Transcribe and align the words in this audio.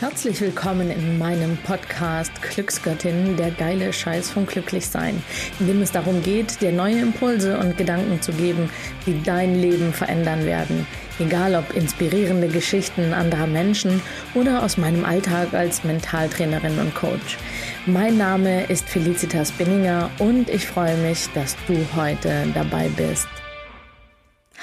Herzlich 0.00 0.40
willkommen 0.40 0.90
in 0.90 1.18
meinem 1.18 1.58
Podcast 1.58 2.32
Glücksgöttin, 2.40 3.36
der 3.36 3.50
geile 3.50 3.92
Scheiß 3.92 4.30
vom 4.30 4.46
Glücklichsein, 4.46 5.22
in 5.58 5.66
dem 5.66 5.82
es 5.82 5.92
darum 5.92 6.22
geht, 6.22 6.62
dir 6.62 6.72
neue 6.72 7.00
Impulse 7.00 7.58
und 7.58 7.76
Gedanken 7.76 8.22
zu 8.22 8.32
geben, 8.32 8.70
die 9.04 9.22
dein 9.22 9.60
Leben 9.60 9.92
verändern 9.92 10.46
werden. 10.46 10.86
Egal 11.18 11.54
ob 11.54 11.76
inspirierende 11.76 12.48
Geschichten 12.48 13.12
anderer 13.12 13.46
Menschen 13.46 14.00
oder 14.32 14.62
aus 14.62 14.78
meinem 14.78 15.04
Alltag 15.04 15.52
als 15.52 15.84
Mentaltrainerin 15.84 16.78
und 16.78 16.94
Coach. 16.94 17.36
Mein 17.84 18.16
Name 18.16 18.64
ist 18.70 18.88
Felicitas 18.88 19.52
Binninger 19.52 20.08
und 20.18 20.48
ich 20.48 20.66
freue 20.66 20.96
mich, 20.96 21.28
dass 21.34 21.56
du 21.66 21.76
heute 21.94 22.46
dabei 22.54 22.88
bist. 22.96 23.28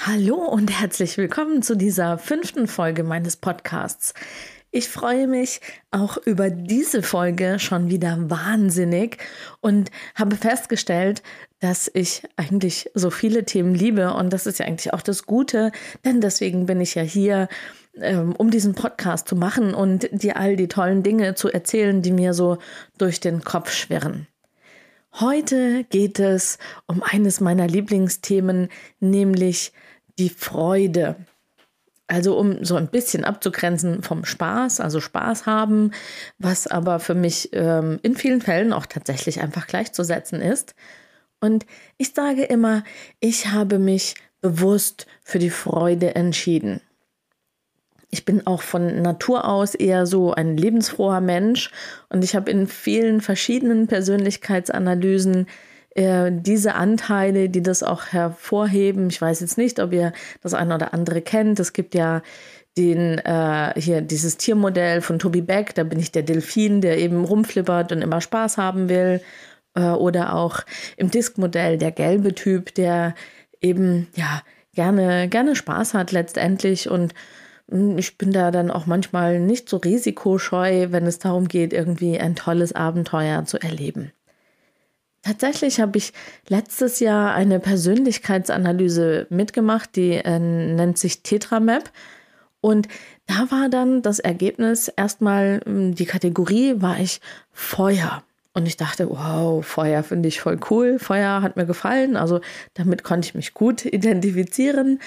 Hallo 0.04 0.34
und 0.34 0.80
herzlich 0.80 1.16
willkommen 1.16 1.62
zu 1.62 1.76
dieser 1.76 2.18
fünften 2.18 2.66
Folge 2.66 3.04
meines 3.04 3.36
Podcasts. 3.36 4.14
Ich 4.70 4.88
freue 4.90 5.26
mich 5.26 5.60
auch 5.90 6.18
über 6.18 6.50
diese 6.50 7.02
Folge 7.02 7.58
schon 7.58 7.88
wieder 7.88 8.18
wahnsinnig 8.28 9.16
und 9.60 9.90
habe 10.14 10.36
festgestellt, 10.36 11.22
dass 11.58 11.90
ich 11.92 12.22
eigentlich 12.36 12.90
so 12.92 13.10
viele 13.10 13.44
Themen 13.44 13.74
liebe 13.74 14.12
und 14.12 14.30
das 14.30 14.46
ist 14.46 14.58
ja 14.58 14.66
eigentlich 14.66 14.92
auch 14.92 15.00
das 15.00 15.24
Gute, 15.24 15.72
denn 16.04 16.20
deswegen 16.20 16.66
bin 16.66 16.82
ich 16.82 16.94
ja 16.94 17.02
hier, 17.02 17.48
ähm, 17.96 18.34
um 18.36 18.50
diesen 18.50 18.74
Podcast 18.74 19.26
zu 19.26 19.36
machen 19.36 19.72
und 19.72 20.08
dir 20.12 20.36
all 20.36 20.54
die 20.54 20.68
tollen 20.68 21.02
Dinge 21.02 21.34
zu 21.34 21.48
erzählen, 21.48 22.02
die 22.02 22.12
mir 22.12 22.34
so 22.34 22.58
durch 22.98 23.20
den 23.20 23.42
Kopf 23.42 23.72
schwirren. 23.72 24.26
Heute 25.14 25.84
geht 25.84 26.20
es 26.20 26.58
um 26.86 27.02
eines 27.02 27.40
meiner 27.40 27.66
Lieblingsthemen, 27.66 28.68
nämlich 29.00 29.72
die 30.18 30.28
Freude. 30.28 31.16
Also 32.08 32.38
um 32.38 32.64
so 32.64 32.76
ein 32.76 32.88
bisschen 32.88 33.24
abzugrenzen 33.24 34.02
vom 34.02 34.24
Spaß, 34.24 34.80
also 34.80 34.98
Spaß 34.98 35.44
haben, 35.44 35.92
was 36.38 36.66
aber 36.66 37.00
für 37.00 37.14
mich 37.14 37.50
ähm, 37.52 38.00
in 38.02 38.16
vielen 38.16 38.40
Fällen 38.40 38.72
auch 38.72 38.86
tatsächlich 38.86 39.40
einfach 39.40 39.66
gleichzusetzen 39.66 40.40
ist. 40.40 40.74
Und 41.38 41.66
ich 41.98 42.14
sage 42.14 42.44
immer, 42.44 42.82
ich 43.20 43.48
habe 43.48 43.78
mich 43.78 44.14
bewusst 44.40 45.06
für 45.22 45.38
die 45.38 45.50
Freude 45.50 46.14
entschieden. 46.14 46.80
Ich 48.10 48.24
bin 48.24 48.46
auch 48.46 48.62
von 48.62 49.02
Natur 49.02 49.46
aus 49.46 49.74
eher 49.74 50.06
so 50.06 50.32
ein 50.32 50.56
lebensfroher 50.56 51.20
Mensch 51.20 51.70
und 52.08 52.24
ich 52.24 52.34
habe 52.34 52.50
in 52.50 52.66
vielen 52.66 53.20
verschiedenen 53.20 53.86
Persönlichkeitsanalysen 53.86 55.46
äh, 55.98 56.30
diese 56.32 56.76
Anteile, 56.76 57.48
die 57.48 57.62
das 57.62 57.82
auch 57.82 58.06
hervorheben. 58.06 59.08
Ich 59.10 59.20
weiß 59.20 59.40
jetzt 59.40 59.58
nicht, 59.58 59.80
ob 59.80 59.92
ihr 59.92 60.12
das 60.42 60.54
eine 60.54 60.76
oder 60.76 60.94
andere 60.94 61.22
kennt. 61.22 61.58
Es 61.58 61.72
gibt 61.72 61.94
ja 61.94 62.22
den 62.76 63.18
äh, 63.18 63.72
hier 63.80 64.00
dieses 64.00 64.36
Tiermodell 64.36 65.00
von 65.00 65.18
Toby 65.18 65.40
Beck, 65.40 65.74
da 65.74 65.82
bin 65.82 65.98
ich 65.98 66.12
der 66.12 66.22
Delfin, 66.22 66.80
der 66.80 66.98
eben 66.98 67.24
rumflippert 67.24 67.90
und 67.90 68.02
immer 68.02 68.20
Spaß 68.20 68.58
haben 68.58 68.88
will. 68.88 69.20
Äh, 69.74 69.90
oder 69.90 70.34
auch 70.34 70.60
im 70.96 71.10
Diskmodell 71.10 71.78
der 71.78 71.90
gelbe 71.90 72.32
Typ, 72.34 72.74
der 72.74 73.14
eben 73.60 74.06
ja 74.14 74.42
gerne, 74.74 75.28
gerne 75.28 75.56
Spaß 75.56 75.94
hat 75.94 76.12
letztendlich 76.12 76.88
und 76.88 77.12
hm, 77.68 77.98
ich 77.98 78.16
bin 78.18 78.30
da 78.30 78.52
dann 78.52 78.70
auch 78.70 78.86
manchmal 78.86 79.40
nicht 79.40 79.68
so 79.68 79.78
risikoscheu, 79.78 80.92
wenn 80.92 81.06
es 81.06 81.18
darum 81.18 81.48
geht, 81.48 81.72
irgendwie 81.72 82.20
ein 82.20 82.36
tolles 82.36 82.72
Abenteuer 82.72 83.44
zu 83.44 83.58
erleben. 83.58 84.12
Tatsächlich 85.22 85.80
habe 85.80 85.98
ich 85.98 86.12
letztes 86.48 87.00
Jahr 87.00 87.34
eine 87.34 87.60
Persönlichkeitsanalyse 87.60 89.26
mitgemacht, 89.30 89.96
die 89.96 90.12
äh, 90.12 90.38
nennt 90.38 90.98
sich 90.98 91.22
Tetramap. 91.22 91.90
Und 92.60 92.88
da 93.26 93.50
war 93.50 93.68
dann 93.68 94.02
das 94.02 94.18
Ergebnis 94.18 94.88
erstmal, 94.88 95.60
hm, 95.64 95.94
die 95.94 96.06
Kategorie 96.06 96.80
war 96.80 96.98
ich 96.98 97.20
Feuer. 97.52 98.22
Und 98.54 98.66
ich 98.66 98.76
dachte, 98.76 99.08
wow, 99.08 99.64
Feuer 99.64 100.02
finde 100.02 100.28
ich 100.28 100.40
voll 100.40 100.58
cool. 100.70 100.98
Feuer 100.98 101.42
hat 101.42 101.56
mir 101.56 101.66
gefallen. 101.66 102.16
Also 102.16 102.40
damit 102.74 103.04
konnte 103.04 103.28
ich 103.28 103.34
mich 103.34 103.54
gut 103.54 103.84
identifizieren. 103.86 105.00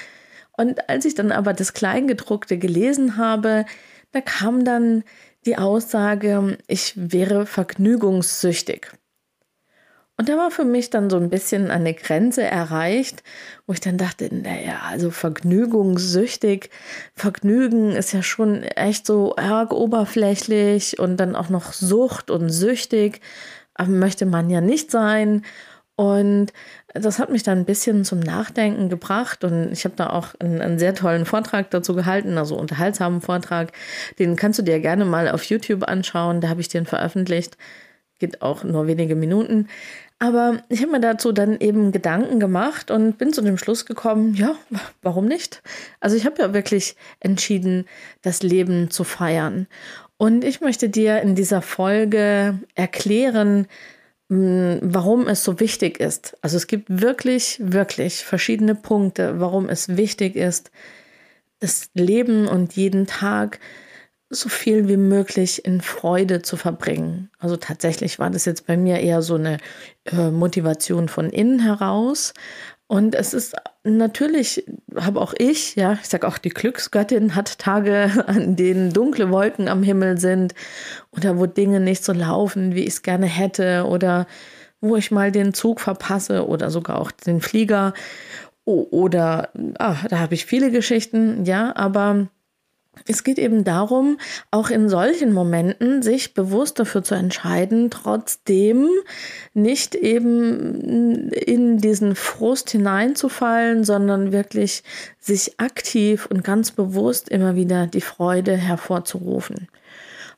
Und 0.57 0.89
als 0.89 1.05
ich 1.05 1.15
dann 1.15 1.31
aber 1.31 1.53
das 1.53 1.73
Kleingedruckte 1.73 2.57
gelesen 2.57 3.17
habe, 3.17 3.65
da 4.11 4.21
kam 4.21 4.63
dann 4.63 5.03
die 5.45 5.57
Aussage, 5.57 6.57
ich 6.67 6.93
wäre 6.95 7.45
vergnügungssüchtig. 7.45 8.91
Und 10.21 10.29
da 10.29 10.37
war 10.37 10.51
für 10.51 10.65
mich 10.65 10.91
dann 10.91 11.09
so 11.09 11.17
ein 11.17 11.31
bisschen 11.31 11.71
eine 11.71 11.95
Grenze 11.95 12.43
erreicht, 12.43 13.23
wo 13.65 13.73
ich 13.73 13.79
dann 13.79 13.97
dachte, 13.97 14.29
naja, 14.31 14.81
also 14.87 15.09
vergnügungssüchtig, 15.09 16.69
Vergnügen 17.15 17.93
ist 17.93 18.13
ja 18.13 18.21
schon 18.21 18.61
echt 18.61 19.07
so 19.07 19.35
arg 19.35 19.73
oberflächlich 19.73 20.99
und 20.99 21.17
dann 21.17 21.35
auch 21.35 21.49
noch 21.49 21.73
Sucht 21.73 22.29
und 22.29 22.49
süchtig, 22.49 23.19
möchte 23.87 24.27
man 24.27 24.51
ja 24.51 24.61
nicht 24.61 24.91
sein. 24.91 25.43
Und 25.95 26.53
das 26.93 27.17
hat 27.17 27.31
mich 27.31 27.41
dann 27.41 27.57
ein 27.57 27.65
bisschen 27.65 28.05
zum 28.05 28.19
Nachdenken 28.19 28.89
gebracht 28.89 29.43
und 29.43 29.71
ich 29.71 29.85
habe 29.85 29.95
da 29.95 30.11
auch 30.11 30.35
einen, 30.37 30.61
einen, 30.61 30.77
sehr 30.77 30.93
tollen 30.93 31.25
Vortrag 31.25 31.71
dazu 31.71 31.95
gehalten, 31.95 32.37
also 32.37 32.55
unterhaltsamen 32.57 33.21
Vortrag. 33.21 33.71
Den 34.19 34.35
kannst 34.35 34.59
du 34.59 34.63
dir 34.63 34.79
gerne 34.81 35.03
mal 35.03 35.29
auf 35.29 35.45
YouTube 35.45 35.81
anschauen, 35.81 36.41
da 36.41 36.49
habe 36.49 36.61
ich 36.61 36.67
den 36.67 36.85
veröffentlicht. 36.85 37.57
Geht 38.19 38.43
auch 38.43 38.63
nur 38.63 38.85
wenige 38.85 39.15
Minuten. 39.15 39.67
Aber 40.21 40.61
ich 40.69 40.83
habe 40.83 40.91
mir 40.91 40.99
dazu 40.99 41.31
dann 41.31 41.59
eben 41.59 41.91
Gedanken 41.91 42.39
gemacht 42.39 42.91
und 42.91 43.17
bin 43.17 43.33
zu 43.33 43.41
dem 43.41 43.57
Schluss 43.57 43.87
gekommen, 43.87 44.35
ja, 44.35 44.55
warum 45.01 45.25
nicht? 45.25 45.63
Also 45.99 46.15
ich 46.15 46.27
habe 46.27 46.39
ja 46.39 46.53
wirklich 46.53 46.95
entschieden, 47.19 47.85
das 48.21 48.43
Leben 48.43 48.91
zu 48.91 49.03
feiern. 49.03 49.65
Und 50.17 50.43
ich 50.43 50.61
möchte 50.61 50.89
dir 50.89 51.23
in 51.23 51.33
dieser 51.33 51.63
Folge 51.63 52.59
erklären, 52.75 53.65
hm, 54.29 54.77
warum 54.83 55.27
es 55.27 55.43
so 55.43 55.59
wichtig 55.59 55.99
ist. 55.99 56.37
Also 56.43 56.55
es 56.55 56.67
gibt 56.67 57.01
wirklich, 57.01 57.59
wirklich 57.59 58.23
verschiedene 58.23 58.75
Punkte, 58.75 59.39
warum 59.39 59.69
es 59.69 59.97
wichtig 59.97 60.35
ist, 60.35 60.69
das 61.61 61.89
Leben 61.95 62.47
und 62.47 62.73
jeden 62.73 63.07
Tag 63.07 63.59
so 64.31 64.49
viel 64.49 64.87
wie 64.87 64.97
möglich 64.97 65.65
in 65.65 65.81
Freude 65.81 66.41
zu 66.41 66.55
verbringen. 66.55 67.29
Also 67.37 67.57
tatsächlich 67.57 68.17
war 68.17 68.29
das 68.29 68.45
jetzt 68.45 68.65
bei 68.65 68.77
mir 68.77 68.99
eher 68.99 69.21
so 69.21 69.35
eine 69.35 69.57
äh, 70.05 70.31
Motivation 70.31 71.09
von 71.09 71.29
innen 71.29 71.59
heraus. 71.59 72.33
Und 72.87 73.13
es 73.13 73.33
ist 73.33 73.55
natürlich, 73.83 74.65
habe 74.95 75.21
auch 75.21 75.33
ich, 75.37 75.75
ja, 75.75 75.97
ich 76.01 76.07
sage 76.07 76.27
auch 76.27 76.37
die 76.37 76.49
Glücksgöttin 76.49 77.35
hat 77.35 77.59
Tage, 77.59 78.23
an 78.27 78.55
denen 78.55 78.93
dunkle 78.93 79.29
Wolken 79.31 79.67
am 79.67 79.83
Himmel 79.83 80.17
sind 80.17 80.55
oder 81.11 81.37
wo 81.37 81.45
Dinge 81.45 81.79
nicht 81.79 82.03
so 82.03 82.13
laufen, 82.13 82.73
wie 82.73 82.83
ich 82.83 82.93
es 82.93 83.01
gerne 83.01 83.27
hätte 83.27 83.85
oder 83.85 84.27
wo 84.79 84.95
ich 84.95 85.11
mal 85.11 85.31
den 85.31 85.53
Zug 85.53 85.79
verpasse 85.79 86.47
oder 86.47 86.71
sogar 86.71 86.99
auch 86.99 87.11
den 87.11 87.41
Flieger. 87.41 87.93
Oder, 88.63 89.49
ah, 89.79 89.95
da 90.09 90.19
habe 90.19 90.35
ich 90.35 90.45
viele 90.45 90.71
Geschichten, 90.71 91.45
ja, 91.45 91.75
aber 91.75 92.27
es 93.07 93.23
geht 93.23 93.39
eben 93.39 93.63
darum, 93.63 94.17
auch 94.51 94.69
in 94.69 94.89
solchen 94.89 95.33
Momenten 95.33 96.01
sich 96.01 96.33
bewusst 96.33 96.79
dafür 96.79 97.03
zu 97.03 97.15
entscheiden, 97.15 97.89
trotzdem 97.89 98.87
nicht 99.53 99.95
eben 99.95 101.29
in 101.31 101.77
diesen 101.77 102.15
Frust 102.15 102.69
hineinzufallen, 102.69 103.83
sondern 103.83 104.31
wirklich 104.31 104.83
sich 105.19 105.59
aktiv 105.59 106.25
und 106.25 106.43
ganz 106.43 106.71
bewusst 106.71 107.29
immer 107.29 107.55
wieder 107.55 107.87
die 107.87 108.01
Freude 108.01 108.55
hervorzurufen. 108.55 109.67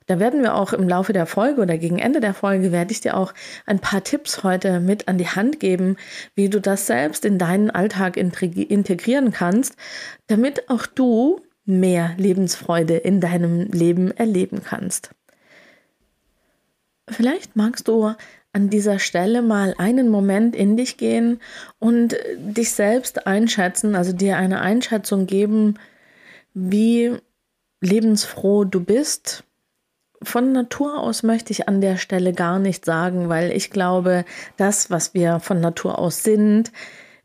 Da 0.06 0.20
werden 0.20 0.42
wir 0.42 0.56
auch 0.56 0.74
im 0.74 0.88
Laufe 0.88 1.14
der 1.14 1.26
Folge 1.26 1.62
oder 1.62 1.78
gegen 1.78 2.00
Ende 2.00 2.20
der 2.20 2.34
Folge 2.34 2.72
werde 2.72 2.92
ich 2.92 3.02
dir 3.02 3.16
auch 3.16 3.34
ein 3.66 3.80
paar 3.80 4.04
Tipps 4.04 4.44
heute 4.44 4.80
mit 4.80 5.08
an 5.08 5.18
die 5.18 5.28
Hand 5.28 5.60
geben, 5.60 5.98
wie 6.36 6.50
du 6.50 6.60
das 6.60 6.88
selbst 6.88 7.26
in 7.26 7.38
deinen 7.38 7.70
Alltag 7.70 8.18
integrieren 8.18 9.32
kannst, 9.32 9.76
damit 10.28 10.70
auch 10.70 10.86
du 10.86 11.40
mehr 11.66 12.14
Lebensfreude 12.18 12.98
in 12.98 13.20
deinem 13.20 13.72
Leben 13.72 14.12
erleben 14.12 14.62
kannst. 14.64 15.12
Vielleicht 17.10 17.56
magst 17.56 17.88
du 17.88 18.14
an 18.54 18.70
dieser 18.70 19.00
Stelle 19.00 19.42
mal 19.42 19.74
einen 19.78 20.10
Moment 20.10 20.56
in 20.56 20.78
dich 20.78 20.98
gehen 20.98 21.40
und 21.80 22.16
dich 22.38 22.72
selbst 22.72 23.26
einschätzen, 23.26 23.96
also 23.96 24.14
dir 24.14 24.38
eine 24.38 24.62
Einschätzung 24.62 25.26
geben, 25.26 25.80
wie 26.54 27.18
lebensfroh 27.82 28.64
du 28.64 28.80
bist. 28.80 29.44
Von 30.22 30.54
Natur 30.54 31.00
aus 31.00 31.24
möchte 31.24 31.52
ich 31.52 31.68
an 31.68 31.82
der 31.82 31.98
Stelle 31.98 32.32
gar 32.32 32.60
nicht 32.60 32.86
sagen, 32.86 33.28
weil 33.28 33.52
ich 33.52 33.72
glaube, 33.72 34.24
das, 34.56 34.90
was 34.90 35.14
wir 35.14 35.40
von 35.40 35.60
Natur 35.60 36.00
aus 36.00 36.24
sind, 36.24 36.72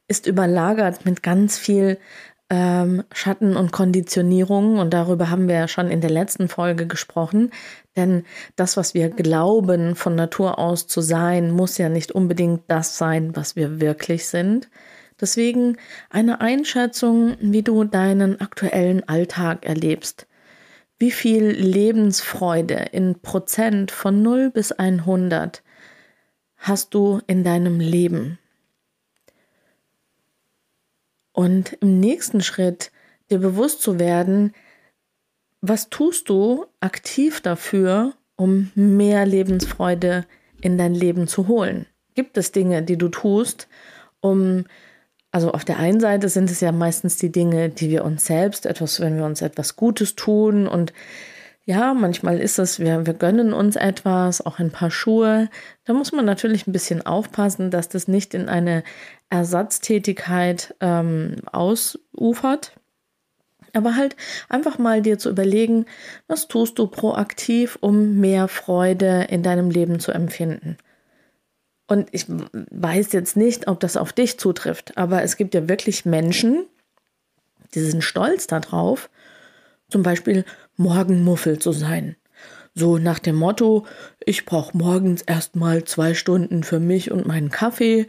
ist 0.08 0.26
überlagert 0.26 1.04
mit 1.04 1.22
ganz 1.22 1.58
viel 1.58 1.98
ähm, 2.50 3.04
Schatten 3.12 3.56
und 3.56 3.72
Konditionierung. 3.72 4.78
Und 4.78 4.94
darüber 4.94 5.30
haben 5.30 5.48
wir 5.48 5.54
ja 5.54 5.68
schon 5.68 5.90
in 5.90 6.00
der 6.00 6.10
letzten 6.10 6.48
Folge 6.48 6.86
gesprochen. 6.86 7.50
Denn 7.96 8.24
das, 8.56 8.76
was 8.76 8.94
wir 8.94 9.10
glauben, 9.10 9.96
von 9.96 10.14
Natur 10.14 10.58
aus 10.58 10.86
zu 10.86 11.00
sein, 11.00 11.50
muss 11.50 11.78
ja 11.78 11.88
nicht 11.88 12.12
unbedingt 12.12 12.62
das 12.68 12.96
sein, 12.98 13.36
was 13.36 13.56
wir 13.56 13.80
wirklich 13.80 14.26
sind. 14.26 14.68
Deswegen 15.20 15.76
eine 16.10 16.40
Einschätzung, 16.40 17.36
wie 17.40 17.62
du 17.62 17.84
deinen 17.84 18.40
aktuellen 18.40 19.06
Alltag 19.08 19.66
erlebst. 19.66 20.26
Wie 20.98 21.10
viel 21.10 21.44
Lebensfreude 21.44 22.86
in 22.92 23.20
Prozent 23.20 23.90
von 23.90 24.22
0 24.22 24.50
bis 24.50 24.72
100 24.72 25.62
hast 26.56 26.94
du 26.94 27.20
in 27.26 27.44
deinem 27.44 27.78
Leben? 27.80 28.38
Und 31.38 31.74
im 31.74 32.00
nächsten 32.00 32.40
Schritt 32.40 32.90
dir 33.30 33.38
bewusst 33.38 33.80
zu 33.80 34.00
werden, 34.00 34.52
was 35.60 35.88
tust 35.88 36.28
du 36.28 36.66
aktiv 36.80 37.40
dafür, 37.40 38.14
um 38.34 38.72
mehr 38.74 39.24
Lebensfreude 39.24 40.26
in 40.60 40.76
dein 40.78 40.96
Leben 40.96 41.28
zu 41.28 41.46
holen? 41.46 41.86
Gibt 42.16 42.36
es 42.38 42.50
Dinge, 42.50 42.82
die 42.82 42.98
du 42.98 43.08
tust, 43.08 43.68
um, 44.20 44.64
also 45.30 45.52
auf 45.52 45.64
der 45.64 45.78
einen 45.78 46.00
Seite 46.00 46.28
sind 46.28 46.50
es 46.50 46.58
ja 46.58 46.72
meistens 46.72 47.18
die 47.18 47.30
Dinge, 47.30 47.68
die 47.68 47.88
wir 47.88 48.04
uns 48.04 48.26
selbst 48.26 48.66
etwas, 48.66 48.98
wenn 48.98 49.16
wir 49.16 49.24
uns 49.24 49.40
etwas 49.40 49.76
Gutes 49.76 50.16
tun 50.16 50.66
und 50.66 50.92
ja, 51.68 51.92
manchmal 51.92 52.40
ist 52.40 52.58
es, 52.58 52.80
wir, 52.80 53.04
wir 53.04 53.12
gönnen 53.12 53.52
uns 53.52 53.76
etwas, 53.76 54.40
auch 54.40 54.58
ein 54.58 54.70
paar 54.70 54.90
Schuhe. 54.90 55.50
Da 55.84 55.92
muss 55.92 56.12
man 56.12 56.24
natürlich 56.24 56.66
ein 56.66 56.72
bisschen 56.72 57.04
aufpassen, 57.04 57.70
dass 57.70 57.90
das 57.90 58.08
nicht 58.08 58.32
in 58.32 58.48
eine 58.48 58.82
Ersatztätigkeit 59.28 60.74
ähm, 60.80 61.36
ausufert. 61.52 62.72
Aber 63.74 63.96
halt 63.96 64.16
einfach 64.48 64.78
mal 64.78 65.02
dir 65.02 65.18
zu 65.18 65.28
überlegen, 65.28 65.84
was 66.26 66.48
tust 66.48 66.78
du 66.78 66.86
proaktiv, 66.86 67.76
um 67.82 68.16
mehr 68.16 68.48
Freude 68.48 69.26
in 69.28 69.42
deinem 69.42 69.68
Leben 69.68 70.00
zu 70.00 70.10
empfinden. 70.12 70.78
Und 71.86 72.08
ich 72.12 72.24
weiß 72.28 73.12
jetzt 73.12 73.36
nicht, 73.36 73.68
ob 73.68 73.78
das 73.80 73.98
auf 73.98 74.14
dich 74.14 74.38
zutrifft, 74.38 74.96
aber 74.96 75.22
es 75.22 75.36
gibt 75.36 75.52
ja 75.52 75.68
wirklich 75.68 76.06
Menschen, 76.06 76.64
die 77.74 77.80
sind 77.80 78.02
stolz 78.02 78.46
darauf, 78.46 79.10
zum 79.88 80.02
Beispiel 80.02 80.44
Morgenmuffel 80.76 81.58
zu 81.58 81.72
sein. 81.72 82.16
So 82.74 82.98
nach 82.98 83.18
dem 83.18 83.34
Motto, 83.34 83.86
ich 84.24 84.44
brauche 84.44 84.76
morgens 84.76 85.22
erstmal 85.22 85.84
zwei 85.84 86.14
Stunden 86.14 86.62
für 86.62 86.78
mich 86.78 87.10
und 87.10 87.26
meinen 87.26 87.50
Kaffee, 87.50 88.06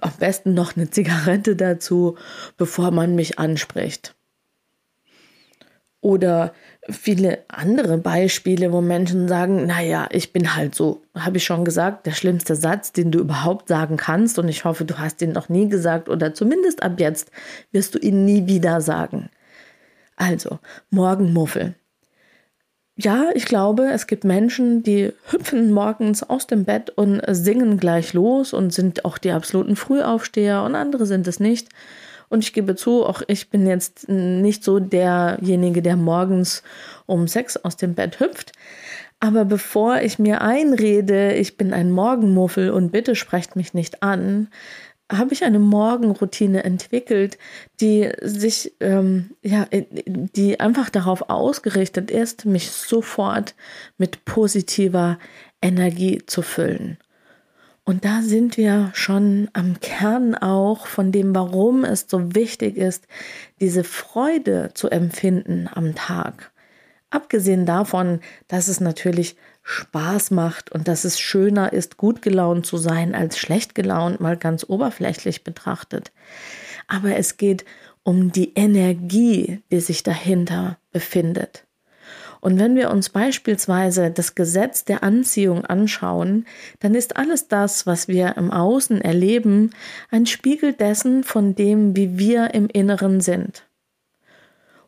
am 0.00 0.12
besten 0.18 0.54
noch 0.54 0.76
eine 0.76 0.88
Zigarette 0.90 1.56
dazu, 1.56 2.16
bevor 2.56 2.90
man 2.90 3.14
mich 3.14 3.38
anspricht. 3.38 4.14
Oder 6.00 6.52
viele 6.90 7.44
andere 7.46 7.96
Beispiele, 7.96 8.72
wo 8.72 8.80
Menschen 8.80 9.28
sagen, 9.28 9.66
naja, 9.66 10.08
ich 10.10 10.32
bin 10.32 10.56
halt 10.56 10.74
so, 10.74 11.02
habe 11.14 11.36
ich 11.36 11.44
schon 11.44 11.64
gesagt, 11.64 12.06
der 12.06 12.12
schlimmste 12.12 12.56
Satz, 12.56 12.92
den 12.92 13.12
du 13.12 13.20
überhaupt 13.20 13.68
sagen 13.68 13.98
kannst. 13.98 14.38
Und 14.40 14.48
ich 14.48 14.64
hoffe, 14.64 14.84
du 14.84 14.98
hast 14.98 15.22
ihn 15.22 15.30
noch 15.30 15.48
nie 15.48 15.68
gesagt 15.68 16.08
oder 16.08 16.34
zumindest 16.34 16.82
ab 16.82 16.98
jetzt 16.98 17.30
wirst 17.70 17.94
du 17.94 18.00
ihn 18.00 18.24
nie 18.24 18.48
wieder 18.48 18.80
sagen. 18.80 19.30
Also, 20.22 20.60
Morgenmuffel. 20.90 21.74
Ja, 22.94 23.30
ich 23.34 23.44
glaube, 23.44 23.90
es 23.90 24.06
gibt 24.06 24.22
Menschen, 24.22 24.84
die 24.84 25.12
hüpfen 25.30 25.72
morgens 25.72 26.22
aus 26.22 26.46
dem 26.46 26.64
Bett 26.64 26.90
und 26.90 27.20
singen 27.26 27.76
gleich 27.76 28.12
los 28.12 28.52
und 28.52 28.72
sind 28.72 29.04
auch 29.04 29.18
die 29.18 29.32
absoluten 29.32 29.74
Frühaufsteher 29.74 30.62
und 30.62 30.76
andere 30.76 31.06
sind 31.06 31.26
es 31.26 31.40
nicht. 31.40 31.70
Und 32.28 32.44
ich 32.44 32.52
gebe 32.52 32.76
zu, 32.76 33.04
auch 33.04 33.22
ich 33.26 33.50
bin 33.50 33.66
jetzt 33.66 34.08
nicht 34.08 34.62
so 34.62 34.78
derjenige, 34.78 35.82
der 35.82 35.96
morgens 35.96 36.62
um 37.06 37.26
sechs 37.26 37.56
aus 37.56 37.76
dem 37.76 37.94
Bett 37.94 38.20
hüpft. 38.20 38.52
Aber 39.18 39.44
bevor 39.44 40.02
ich 40.02 40.20
mir 40.20 40.40
einrede, 40.40 41.32
ich 41.32 41.56
bin 41.56 41.72
ein 41.72 41.90
Morgenmuffel 41.90 42.70
und 42.70 42.92
bitte 42.92 43.16
sprecht 43.16 43.56
mich 43.56 43.74
nicht 43.74 44.04
an, 44.04 44.50
habe 45.12 45.34
ich 45.34 45.44
eine 45.44 45.58
Morgenroutine 45.58 46.64
entwickelt, 46.64 47.38
die 47.80 48.10
sich, 48.22 48.72
ähm, 48.80 49.30
ja, 49.42 49.66
die 50.06 50.60
einfach 50.60 50.90
darauf 50.90 51.28
ausgerichtet 51.28 52.10
ist, 52.10 52.44
mich 52.44 52.70
sofort 52.70 53.54
mit 53.98 54.24
positiver 54.24 55.18
Energie 55.60 56.22
zu 56.26 56.42
füllen. 56.42 56.98
Und 57.84 58.04
da 58.04 58.22
sind 58.22 58.56
wir 58.56 58.90
schon 58.94 59.48
am 59.54 59.80
Kern 59.80 60.36
auch 60.36 60.86
von 60.86 61.10
dem, 61.10 61.34
warum 61.34 61.84
es 61.84 62.06
so 62.08 62.34
wichtig 62.34 62.76
ist, 62.76 63.08
diese 63.60 63.82
Freude 63.82 64.70
zu 64.74 64.88
empfinden 64.88 65.68
am 65.72 65.94
Tag. 65.94 66.52
Abgesehen 67.10 67.66
davon, 67.66 68.20
dass 68.48 68.68
es 68.68 68.80
natürlich 68.80 69.36
Spaß 69.62 70.32
macht 70.32 70.72
und 70.72 70.88
dass 70.88 71.04
es 71.04 71.20
schöner 71.20 71.72
ist, 71.72 71.96
gut 71.96 72.22
gelaunt 72.22 72.66
zu 72.66 72.76
sein, 72.76 73.14
als 73.14 73.38
schlecht 73.38 73.74
gelaunt, 73.74 74.20
mal 74.20 74.36
ganz 74.36 74.64
oberflächlich 74.68 75.44
betrachtet. 75.44 76.12
Aber 76.88 77.16
es 77.16 77.36
geht 77.36 77.64
um 78.02 78.32
die 78.32 78.54
Energie, 78.54 79.62
die 79.70 79.80
sich 79.80 80.02
dahinter 80.02 80.78
befindet. 80.90 81.64
Und 82.40 82.58
wenn 82.58 82.74
wir 82.74 82.90
uns 82.90 83.08
beispielsweise 83.08 84.10
das 84.10 84.34
Gesetz 84.34 84.84
der 84.84 85.04
Anziehung 85.04 85.64
anschauen, 85.64 86.44
dann 86.80 86.96
ist 86.96 87.16
alles 87.16 87.46
das, 87.46 87.86
was 87.86 88.08
wir 88.08 88.36
im 88.36 88.50
Außen 88.50 89.00
erleben, 89.00 89.70
ein 90.10 90.26
Spiegel 90.26 90.72
dessen, 90.72 91.22
von 91.22 91.54
dem, 91.54 91.94
wie 91.94 92.18
wir 92.18 92.52
im 92.52 92.66
Inneren 92.66 93.20
sind. 93.20 93.64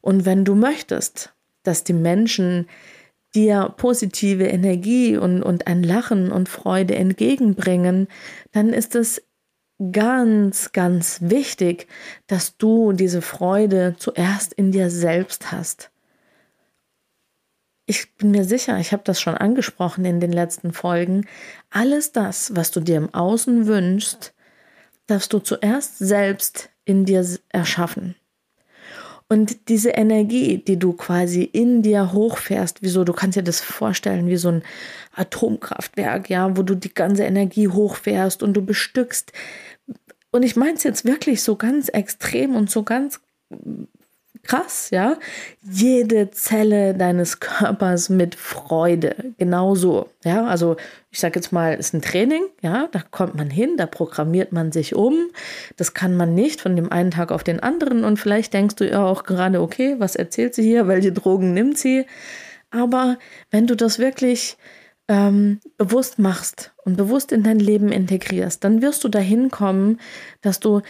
Und 0.01 0.27
wenn 0.27 0.45
du 0.45 0.57
möchtest, 0.57 1.33
dass 1.63 1.85
die 1.85 1.93
Menschen 1.93 2.67
dir 3.35 3.73
positive 3.77 4.47
Energie 4.47 5.17
und, 5.17 5.43
und 5.43 5.67
ein 5.67 5.83
Lachen 5.83 6.31
und 6.31 6.49
Freude 6.49 6.95
entgegenbringen, 6.95 8.09
dann 8.53 8.73
ist 8.73 8.95
es 8.95 9.23
ganz, 9.93 10.73
ganz 10.73 11.19
wichtig, 11.21 11.89
dass 12.27 12.57
du 12.57 12.93
diese 12.93 13.23
Freude 13.23 13.97
zuerst 13.99 14.53
in 14.53 14.73
dir 14.73 14.91
selbst 14.91 15.53
hast 15.53 15.91
ich 17.87 18.15
bin 18.17 18.31
mir 18.31 18.45
sicher, 18.45 18.79
ich 18.79 18.93
habe 18.93 19.03
das 19.05 19.21
schon 19.21 19.37
angesprochen 19.37 20.05
in 20.05 20.21
den 20.21 20.33
letzten 20.33 20.73
Folgen, 20.73 21.27
alles 21.71 22.13
das, 22.13 22.57
was 22.57 22.71
du 22.71 22.81
dir 22.81 22.97
im 22.97 23.13
Außen 23.13 23.67
wünschst, 23.67 24.35
darfst 25.07 25.33
du 25.33 25.39
zuerst 25.39 25.99
selbst 25.99 26.71
in 26.85 27.05
dir 27.05 27.27
erschaffen. 27.51 28.15
Und 29.29 29.69
diese 29.69 29.91
Energie, 29.91 30.59
die 30.59 30.79
du 30.79 30.93
quasi 30.93 31.43
in 31.43 31.83
dir 31.83 32.13
hochfährst, 32.13 32.83
wieso, 32.83 33.05
du 33.05 33.13
kannst 33.13 33.37
dir 33.37 33.43
das 33.43 33.61
vorstellen 33.61 34.27
wie 34.29 34.37
so 34.37 34.49
ein 34.49 34.63
Atomkraftwerk, 35.15 36.29
ja, 36.29 36.57
wo 36.57 36.63
du 36.63 36.75
die 36.75 36.93
ganze 36.93 37.25
Energie 37.25 37.69
hochfährst 37.69 38.43
und 38.43 38.55
du 38.55 38.65
bestückst. 38.65 39.33
Und 40.31 40.43
ich 40.43 40.57
meine 40.57 40.75
es 40.75 40.83
jetzt 40.83 41.05
wirklich 41.05 41.43
so 41.43 41.57
ganz 41.57 41.89
extrem 41.89 42.55
und 42.55 42.71
so 42.71 42.83
ganz 42.83 43.21
krass, 44.45 44.91
ja. 44.91 45.17
Jede 45.63 46.31
Zelle 46.31 46.95
deines 46.95 47.41
Körpers 47.41 48.09
mit 48.09 48.35
Freude. 48.35 49.17
Genauso, 49.39 50.09
ja. 50.25 50.47
Also, 50.47 50.77
ich 51.11 51.21
sage 51.21 51.37
jetzt 51.37 51.53
mal, 51.53 51.75
ist 51.75 51.95
ein 51.95 52.03
Training, 52.03 52.45
ja. 52.63 52.89
Da 52.93 53.03
kommt 53.11 53.35
man 53.35 53.51
hin, 53.51 53.77
da 53.77 53.87
programmiert 53.87 54.53
man 54.53 54.73
sich 54.73 54.95
um. 54.95 55.15
Das 55.77 55.95
kann 55.95 56.17
man 56.17 56.35
nicht 56.35 56.61
von 56.61 56.77
dem 56.77 56.93
einen 56.93 57.11
Tag 57.11 57.33
auf 57.33 57.45
den 57.45 57.61
anderen. 57.61 58.05
Und 58.05 58.19
vielleicht 58.19 58.55
denkst 58.55 58.77
du 58.77 58.89
ja 58.89 59.05
auch 59.05 59.25
gerade, 59.25 59.61
okay, 59.61 59.97
was 59.99 60.17
erzählt 60.17 60.55
sie 60.55 60.63
hier? 60.63 60.89
Welche 60.89 61.13
Drogen 61.13 61.55
nimmt 61.55 61.79
sie? 61.79 62.07
Aber 62.71 63.19
wenn 63.51 63.67
du 63.67 63.77
das 63.77 63.99
wirklich 63.99 64.57
ähm, 65.09 65.61
bewusst 65.77 66.19
machst 66.19 66.73
und 66.85 66.97
bewusst 66.97 67.33
in 67.33 67.43
dein 67.43 67.59
Leben 67.59 67.93
integrierst, 67.93 68.65
dann 68.65 68.83
wirst 68.83 69.05
du 69.05 69.09
dahin 69.09 69.51
kommen, 69.51 70.01
dass 70.41 70.61
du 70.61 70.81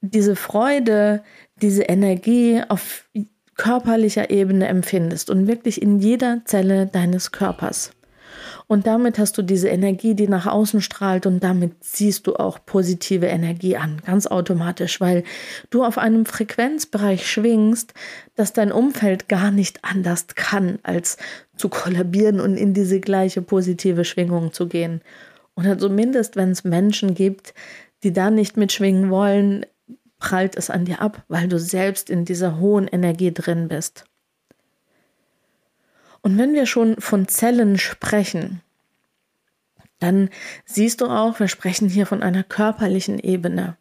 diese 0.00 0.36
Freude, 0.36 1.22
diese 1.60 1.82
Energie 1.84 2.60
auf 2.68 3.08
körperlicher 3.56 4.30
Ebene 4.30 4.66
empfindest 4.66 5.30
und 5.30 5.46
wirklich 5.46 5.80
in 5.80 6.00
jeder 6.00 6.42
Zelle 6.44 6.86
deines 6.86 7.32
Körpers. 7.32 7.92
Und 8.66 8.86
damit 8.86 9.18
hast 9.18 9.36
du 9.36 9.42
diese 9.42 9.68
Energie, 9.68 10.14
die 10.14 10.26
nach 10.26 10.46
außen 10.46 10.80
strahlt 10.80 11.26
und 11.26 11.44
damit 11.44 11.72
siehst 11.84 12.26
du 12.26 12.36
auch 12.36 12.58
positive 12.64 13.26
Energie 13.26 13.76
an, 13.76 14.00
ganz 14.04 14.26
automatisch, 14.26 15.00
weil 15.00 15.22
du 15.70 15.84
auf 15.84 15.98
einem 15.98 16.24
Frequenzbereich 16.24 17.30
schwingst, 17.30 17.92
dass 18.34 18.52
dein 18.52 18.72
Umfeld 18.72 19.28
gar 19.28 19.50
nicht 19.50 19.84
anders 19.84 20.26
kann, 20.34 20.78
als 20.82 21.18
zu 21.56 21.68
kollabieren 21.68 22.40
und 22.40 22.56
in 22.56 22.74
diese 22.74 23.00
gleiche 23.00 23.42
positive 23.42 24.04
Schwingung 24.04 24.52
zu 24.52 24.66
gehen. 24.66 25.02
Oder 25.56 25.78
zumindest, 25.78 26.34
wenn 26.36 26.50
es 26.50 26.64
Menschen 26.64 27.14
gibt, 27.14 27.54
die 28.02 28.12
da 28.12 28.30
nicht 28.30 28.56
mitschwingen 28.56 29.10
wollen, 29.10 29.66
prallt 30.24 30.56
es 30.56 30.70
an 30.70 30.86
dir 30.86 31.02
ab, 31.02 31.22
weil 31.28 31.48
du 31.48 31.58
selbst 31.58 32.08
in 32.08 32.24
dieser 32.24 32.58
hohen 32.58 32.88
Energie 32.88 33.30
drin 33.30 33.68
bist. 33.68 34.06
Und 36.22 36.38
wenn 36.38 36.54
wir 36.54 36.64
schon 36.64 36.96
von 36.98 37.28
Zellen 37.28 37.76
sprechen, 37.76 38.62
dann 39.98 40.30
siehst 40.64 41.02
du 41.02 41.08
auch, 41.08 41.40
wir 41.40 41.48
sprechen 41.48 41.90
hier 41.90 42.06
von 42.06 42.22
einer 42.22 42.42
körperlichen 42.42 43.18
Ebene. 43.18 43.76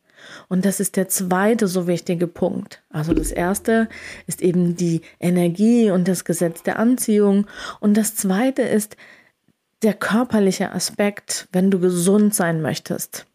Und 0.50 0.66
das 0.66 0.82
ist 0.82 0.98
der 0.98 1.08
zweite 1.08 1.70
so 1.70 1.88
wichtige 1.88 2.28
Punkt. 2.28 2.84
Also 2.90 3.14
das 3.14 3.32
erste 3.32 3.88
ist 4.28 4.42
eben 4.42 4.76
die 4.76 5.00
Energie 5.22 5.92
und 5.92 6.10
das 6.10 6.26
Gesetz 6.26 6.62
der 6.62 6.78
Anziehung. 6.78 7.48
Und 7.80 7.96
das 7.96 8.16
zweite 8.16 8.64
ist 8.64 8.98
der 9.82 9.94
körperliche 9.94 10.74
Aspekt, 10.74 11.48
wenn 11.54 11.72
du 11.72 11.80
gesund 11.80 12.36
sein 12.36 12.62
möchtest. 12.62 13.28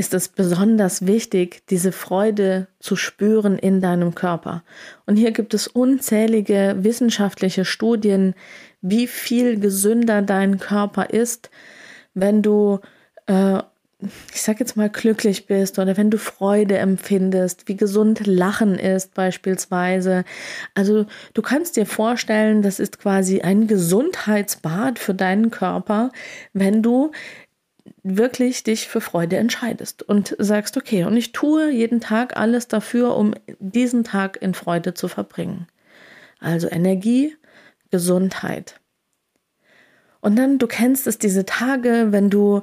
Ist 0.00 0.14
es 0.14 0.28
besonders 0.28 1.06
wichtig, 1.06 1.60
diese 1.68 1.92
Freude 1.92 2.68
zu 2.78 2.96
spüren 2.96 3.58
in 3.58 3.82
deinem 3.82 4.14
Körper. 4.14 4.64
Und 5.04 5.16
hier 5.16 5.30
gibt 5.30 5.52
es 5.52 5.66
unzählige 5.66 6.76
wissenschaftliche 6.78 7.66
Studien, 7.66 8.34
wie 8.80 9.06
viel 9.06 9.60
gesünder 9.60 10.22
dein 10.22 10.58
Körper 10.58 11.10
ist, 11.10 11.50
wenn 12.14 12.40
du, 12.40 12.80
äh, 13.26 13.58
ich 14.32 14.40
sag 14.40 14.58
jetzt 14.58 14.74
mal, 14.74 14.88
glücklich 14.88 15.46
bist 15.46 15.78
oder 15.78 15.98
wenn 15.98 16.08
du 16.08 16.16
Freude 16.16 16.78
empfindest, 16.78 17.68
wie 17.68 17.76
gesund 17.76 18.26
Lachen 18.26 18.78
ist 18.78 19.12
beispielsweise. 19.12 20.24
Also 20.74 21.04
du 21.34 21.42
kannst 21.42 21.76
dir 21.76 21.84
vorstellen, 21.84 22.62
das 22.62 22.80
ist 22.80 22.98
quasi 22.98 23.42
ein 23.42 23.66
Gesundheitsbad 23.66 24.98
für 24.98 25.12
deinen 25.12 25.50
Körper, 25.50 26.10
wenn 26.54 26.82
du 26.82 27.12
wirklich 28.02 28.62
dich 28.62 28.88
für 28.88 29.00
Freude 29.00 29.36
entscheidest 29.36 30.02
und 30.02 30.34
sagst, 30.38 30.76
okay, 30.76 31.04
und 31.04 31.16
ich 31.16 31.32
tue 31.32 31.70
jeden 31.70 32.00
Tag 32.00 32.36
alles 32.36 32.68
dafür, 32.68 33.16
um 33.16 33.34
diesen 33.58 34.04
Tag 34.04 34.40
in 34.40 34.54
Freude 34.54 34.94
zu 34.94 35.08
verbringen. 35.08 35.66
Also 36.38 36.68
Energie, 36.68 37.36
Gesundheit. 37.90 38.80
Und 40.22 40.36
dann, 40.36 40.58
du 40.58 40.66
kennst 40.66 41.06
es, 41.06 41.16
diese 41.16 41.46
Tage, 41.46 42.08
wenn 42.10 42.28
du 42.28 42.60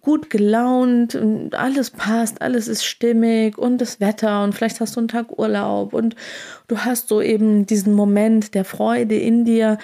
gut 0.00 0.30
gelaunt 0.30 1.16
und 1.16 1.56
alles 1.56 1.90
passt, 1.90 2.40
alles 2.40 2.68
ist 2.68 2.84
stimmig 2.84 3.58
und 3.58 3.78
das 3.78 3.98
Wetter 3.98 4.44
und 4.44 4.54
vielleicht 4.54 4.80
hast 4.80 4.94
du 4.94 5.00
einen 5.00 5.08
Tag 5.08 5.36
Urlaub 5.36 5.92
und 5.92 6.14
du 6.68 6.78
hast 6.78 7.08
so 7.08 7.20
eben 7.20 7.66
diesen 7.66 7.94
Moment 7.94 8.54
der 8.54 8.64
Freude 8.64 9.16
in 9.16 9.44
dir 9.44 9.78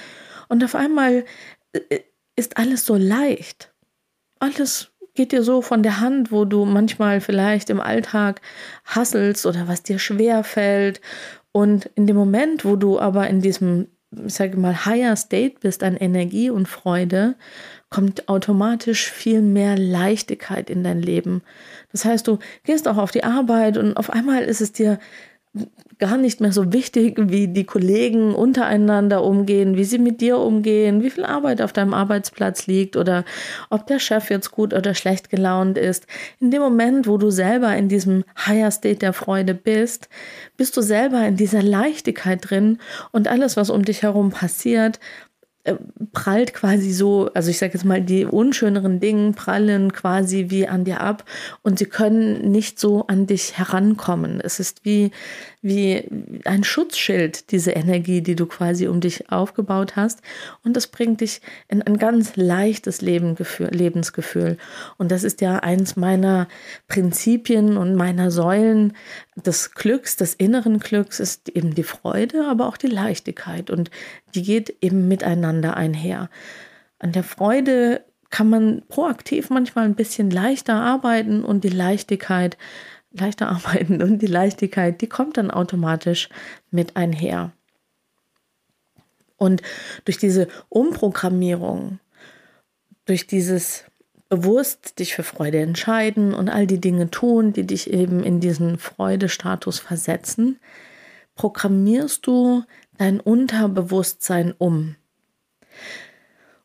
und 0.48 0.62
auf 0.62 0.76
einmal 0.76 1.24
äh, 1.72 2.00
ist 2.36 2.58
alles 2.58 2.86
so 2.86 2.94
leicht. 2.94 3.72
Alles 4.38 4.90
geht 5.14 5.32
dir 5.32 5.42
so 5.42 5.62
von 5.62 5.82
der 5.82 6.00
Hand, 6.00 6.30
wo 6.30 6.44
du 6.44 6.64
manchmal 6.64 7.20
vielleicht 7.20 7.70
im 7.70 7.80
Alltag 7.80 8.40
hasselst 8.84 9.46
oder 9.46 9.66
was 9.66 9.82
dir 9.82 9.98
schwer 9.98 10.44
fällt. 10.44 11.00
Und 11.52 11.90
in 11.94 12.06
dem 12.06 12.16
Moment, 12.16 12.64
wo 12.64 12.76
du 12.76 13.00
aber 13.00 13.26
in 13.28 13.40
diesem, 13.40 13.88
ich 14.26 14.34
sage 14.34 14.58
mal, 14.58 14.84
higher 14.84 15.16
state 15.16 15.56
bist 15.60 15.82
an 15.82 15.96
Energie 15.96 16.50
und 16.50 16.68
Freude, 16.68 17.34
kommt 17.88 18.28
automatisch 18.28 19.10
viel 19.10 19.40
mehr 19.40 19.78
Leichtigkeit 19.78 20.68
in 20.68 20.84
dein 20.84 21.00
Leben. 21.00 21.42
Das 21.92 22.04
heißt, 22.04 22.28
du 22.28 22.38
gehst 22.64 22.86
auch 22.88 22.98
auf 22.98 23.10
die 23.10 23.24
Arbeit 23.24 23.78
und 23.78 23.96
auf 23.96 24.10
einmal 24.10 24.42
ist 24.42 24.60
es 24.60 24.72
dir 24.72 24.98
gar 25.98 26.18
nicht 26.18 26.40
mehr 26.40 26.52
so 26.52 26.72
wichtig, 26.72 27.14
wie 27.18 27.48
die 27.48 27.64
Kollegen 27.64 28.34
untereinander 28.34 29.24
umgehen, 29.24 29.76
wie 29.76 29.84
sie 29.84 29.98
mit 29.98 30.20
dir 30.20 30.38
umgehen, 30.38 31.02
wie 31.02 31.10
viel 31.10 31.24
Arbeit 31.24 31.62
auf 31.62 31.72
deinem 31.72 31.94
Arbeitsplatz 31.94 32.66
liegt 32.66 32.96
oder 32.96 33.24
ob 33.70 33.86
der 33.86 33.98
Chef 33.98 34.28
jetzt 34.28 34.50
gut 34.50 34.74
oder 34.74 34.94
schlecht 34.94 35.30
gelaunt 35.30 35.78
ist. 35.78 36.06
In 36.38 36.50
dem 36.50 36.60
Moment, 36.60 37.06
wo 37.06 37.16
du 37.16 37.30
selber 37.30 37.74
in 37.74 37.88
diesem 37.88 38.24
Higher 38.46 38.70
State 38.70 38.98
der 38.98 39.14
Freude 39.14 39.54
bist, 39.54 40.10
bist 40.58 40.76
du 40.76 40.82
selber 40.82 41.26
in 41.26 41.36
dieser 41.36 41.62
Leichtigkeit 41.62 42.50
drin 42.50 42.78
und 43.12 43.26
alles, 43.26 43.56
was 43.56 43.70
um 43.70 43.84
dich 43.84 44.02
herum 44.02 44.30
passiert, 44.30 45.00
prallt 46.12 46.54
quasi 46.54 46.92
so, 46.92 47.30
also 47.34 47.50
ich 47.50 47.58
sage 47.58 47.74
jetzt 47.74 47.84
mal, 47.84 48.00
die 48.00 48.24
unschöneren 48.24 49.00
Dinge 49.00 49.32
prallen 49.32 49.92
quasi 49.92 50.46
wie 50.48 50.68
an 50.68 50.84
dir 50.84 51.00
ab 51.00 51.24
und 51.62 51.78
sie 51.78 51.86
können 51.86 52.50
nicht 52.50 52.78
so 52.78 53.06
an 53.06 53.26
dich 53.26 53.58
herankommen. 53.58 54.40
Es 54.40 54.60
ist 54.60 54.84
wie, 54.84 55.10
wie 55.66 56.04
ein 56.44 56.62
Schutzschild, 56.64 57.50
diese 57.50 57.72
Energie, 57.72 58.20
die 58.20 58.36
du 58.36 58.46
quasi 58.46 58.86
um 58.86 59.00
dich 59.00 59.30
aufgebaut 59.30 59.96
hast. 59.96 60.20
Und 60.64 60.76
das 60.76 60.86
bringt 60.86 61.20
dich 61.20 61.40
in 61.68 61.82
ein 61.82 61.98
ganz 61.98 62.36
leichtes 62.36 63.00
Lebensgefühl. 63.00 64.58
Und 64.96 65.10
das 65.10 65.24
ist 65.24 65.40
ja 65.40 65.58
eins 65.58 65.96
meiner 65.96 66.46
Prinzipien 66.86 67.76
und 67.76 67.96
meiner 67.96 68.30
Säulen 68.30 68.92
des 69.34 69.72
Glücks, 69.72 70.16
des 70.16 70.34
inneren 70.34 70.78
Glücks, 70.78 71.18
ist 71.20 71.48
eben 71.48 71.74
die 71.74 71.82
Freude, 71.82 72.46
aber 72.48 72.68
auch 72.68 72.76
die 72.76 72.86
Leichtigkeit. 72.86 73.70
Und 73.70 73.90
die 74.34 74.42
geht 74.42 74.76
eben 74.80 75.08
miteinander 75.08 75.76
einher. 75.76 76.30
An 76.98 77.12
der 77.12 77.24
Freude 77.24 78.04
kann 78.30 78.48
man 78.48 78.82
proaktiv 78.88 79.50
manchmal 79.50 79.84
ein 79.84 79.94
bisschen 79.94 80.30
leichter 80.30 80.74
arbeiten 80.74 81.44
und 81.44 81.64
die 81.64 81.68
Leichtigkeit 81.68 82.56
leichter 83.16 83.48
arbeiten 83.48 84.02
und 84.02 84.20
die 84.20 84.26
Leichtigkeit, 84.26 85.00
die 85.00 85.08
kommt 85.08 85.36
dann 85.36 85.50
automatisch 85.50 86.28
mit 86.70 86.96
einher. 86.96 87.52
Und 89.36 89.62
durch 90.04 90.18
diese 90.18 90.48
Umprogrammierung, 90.68 91.98
durch 93.04 93.26
dieses 93.26 93.84
bewusst 94.28 94.98
dich 94.98 95.14
für 95.14 95.22
Freude 95.22 95.58
entscheiden 95.58 96.34
und 96.34 96.48
all 96.48 96.66
die 96.66 96.80
Dinge 96.80 97.10
tun, 97.10 97.52
die 97.52 97.66
dich 97.66 97.92
eben 97.92 98.24
in 98.24 98.40
diesen 98.40 98.78
Freudestatus 98.78 99.78
versetzen, 99.78 100.58
programmierst 101.36 102.26
du 102.26 102.64
dein 102.98 103.20
Unterbewusstsein 103.20 104.52
um. 104.56 104.96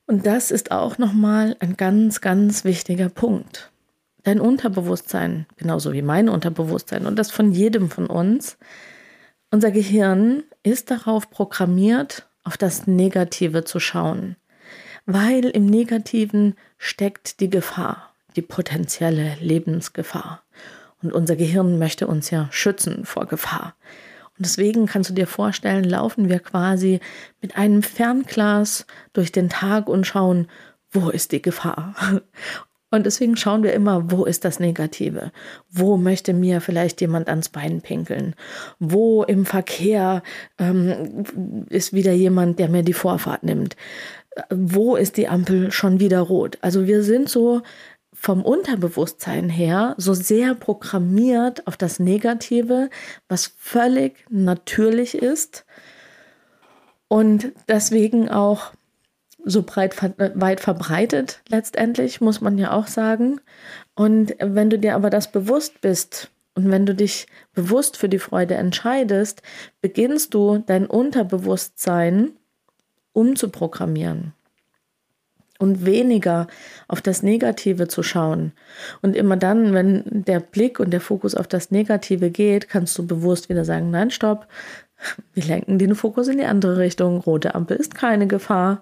Und 0.08 0.26
das 0.26 0.50
ist 0.50 0.72
auch 0.72 0.98
nochmal 0.98 1.56
ein 1.60 1.78
ganz, 1.78 2.22
ganz 2.22 2.64
wichtiger 2.64 3.10
Punkt 3.10 3.71
dein 4.24 4.40
Unterbewusstsein, 4.40 5.46
genauso 5.58 5.94
wie 5.94 6.02
mein 6.02 6.30
Unterbewusstsein 6.30 7.06
und 7.06 7.18
das 7.18 7.32
von 7.32 7.52
jedem 7.52 7.90
von 7.90 8.08
uns, 8.08 8.58
unser 9.52 9.72
Gehirn 9.72 10.44
ist 10.64 10.92
darauf 10.92 11.30
programmiert, 11.30 12.30
auf 12.44 12.58
das 12.58 12.88
Negative 12.88 13.64
zu 13.64 13.80
schauen, 13.80 14.36
weil 15.06 15.46
im 15.46 15.66
Negativen 15.66 16.56
steckt 16.78 17.40
die 17.40 17.50
Gefahr, 17.50 18.14
die 18.36 18.42
potenzielle 18.42 19.36
Lebensgefahr. 19.40 20.44
Und 21.04 21.14
unser 21.14 21.36
Gehirn 21.36 21.80
möchte 21.80 22.08
uns 22.08 22.30
ja 22.30 22.48
schützen 22.52 23.06
vor 23.06 23.26
Gefahr. 23.26 23.76
Und 24.38 24.46
deswegen 24.46 24.86
kannst 24.86 25.10
du 25.10 25.14
dir 25.14 25.28
vorstellen, 25.28 25.84
laufen 25.84 26.30
wir 26.30 26.40
quasi 26.40 27.00
mit 27.42 27.58
einem 27.58 27.84
Fernglas 27.84 28.86
durch 29.14 29.32
den 29.32 29.50
Tag 29.50 29.88
und 29.88 30.06
schauen, 30.08 30.48
wo 30.92 31.10
ist 31.10 31.32
die 31.32 31.42
Gefahr? 31.42 31.96
Und 32.92 33.06
deswegen 33.06 33.38
schauen 33.38 33.64
wir 33.64 33.74
immer, 33.74 34.12
wo 34.12 34.26
ist 34.26 34.44
das 34.44 34.60
Negative? 34.60 35.32
Wo 35.70 35.96
möchte 35.96 36.34
mir 36.34 36.60
vielleicht 36.60 37.00
jemand 37.00 37.30
ans 37.30 37.50
Bein 37.50 37.82
pinkeln? 37.82 38.36
Wo 38.80 39.24
im 39.24 39.46
Verkehr 39.46 40.22
ähm, 40.60 41.24
ist 41.70 41.94
wieder 41.94 42.12
jemand, 42.12 42.60
der 42.60 42.68
mir 42.68 42.84
die 42.84 42.94
Vorfahrt 42.94 43.44
nimmt? 43.44 43.78
Wo 44.50 44.98
ist 44.98 45.16
die 45.16 45.30
Ampel 45.30 45.72
schon 45.72 46.02
wieder 46.02 46.20
rot? 46.20 46.58
Also 46.62 46.86
wir 46.86 47.04
sind 47.04 47.30
so 47.30 47.62
vom 48.14 48.44
Unterbewusstsein 48.44 49.50
her 49.50 49.96
so 49.98 50.14
sehr 50.14 50.54
programmiert 50.54 51.66
auf 51.68 51.78
das 51.78 52.00
Negative, 52.00 52.90
was 53.30 53.54
völlig 53.58 54.26
natürlich 54.30 55.16
ist 55.16 55.66
und 57.08 57.52
deswegen 57.68 58.30
auch 58.30 58.74
so 59.44 59.64
breit, 59.64 59.96
weit 60.18 60.60
verbreitet 60.60 61.42
letztendlich, 61.50 62.22
muss 62.22 62.42
man 62.42 62.58
ja 62.58 62.72
auch 62.72 62.88
sagen. 62.88 63.40
Und 63.96 64.36
wenn 64.40 64.70
du 64.70 64.78
dir 64.78 64.96
aber 64.96 65.10
das 65.10 65.32
bewusst 65.32 65.82
bist 65.82 66.30
und 66.54 66.70
wenn 66.70 66.86
du 66.86 66.94
dich 66.94 67.28
bewusst 67.54 67.98
für 67.98 68.10
die 68.10 68.20
Freude 68.20 68.56
entscheidest, 68.56 69.42
beginnst 69.82 70.34
du 70.34 70.64
dein 70.66 70.86
Unterbewusstsein 70.86 72.32
umzuprogrammieren 73.14 74.34
und 75.62 75.86
weniger 75.86 76.48
auf 76.88 77.02
das 77.02 77.24
Negative 77.24 77.88
zu 77.88 78.04
schauen. 78.04 78.52
Und 79.02 79.16
immer 79.16 79.38
dann, 79.38 79.74
wenn 79.74 80.04
der 80.08 80.40
Blick 80.40 80.80
und 80.80 80.92
der 80.92 81.02
Fokus 81.02 81.36
auf 81.36 81.48
das 81.48 81.72
Negative 81.72 82.32
geht, 82.32 82.68
kannst 82.68 82.98
du 82.98 83.06
bewusst 83.06 83.48
wieder 83.48 83.64
sagen, 83.64 83.92
nein, 83.92 84.10
stopp, 84.10 84.48
wir 85.34 85.44
lenken 85.44 85.78
den 85.78 85.96
Fokus 85.96 86.28
in 86.28 86.38
die 86.38 86.46
andere 86.46 86.78
Richtung. 86.78 87.20
Rote 87.20 87.56
Ampel 87.56 87.78
ist 87.78 87.96
keine 87.96 88.28
Gefahr. 88.28 88.82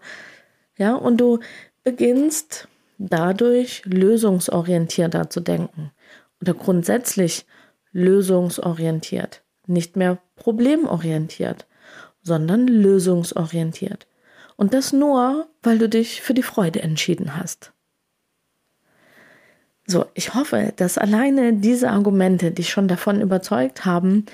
Ja, 0.80 0.96
und 0.96 1.18
du 1.18 1.40
beginnst 1.84 2.70
dadurch 2.98 3.84
lösungsorientierter 3.86 5.30
zu 5.30 5.42
denken 5.42 5.92
oder 6.42 6.54
grundsätzlich 6.54 7.46
lösungsorientiert, 7.92 9.44
nicht 9.68 9.98
mehr 9.98 10.20
problemorientiert, 10.38 11.68
sondern 12.22 12.68
lösungsorientiert. 12.68 14.08
Und 14.56 14.74
das 14.74 14.94
nur, 14.94 15.50
weil 15.62 15.80
du 15.80 15.90
dich 15.90 16.22
für 16.22 16.34
die 16.34 16.44
Freude 16.44 16.82
entschieden 16.82 17.36
hast. 17.36 17.74
So, 19.86 20.06
ich 20.14 20.34
hoffe, 20.34 20.72
dass 20.78 20.98
alleine 20.98 21.54
diese 21.56 21.90
Argumente 21.90 22.52
dich 22.52 22.70
schon 22.70 22.88
davon 22.88 23.20
überzeugt 23.22 23.86
haben, 23.86 24.26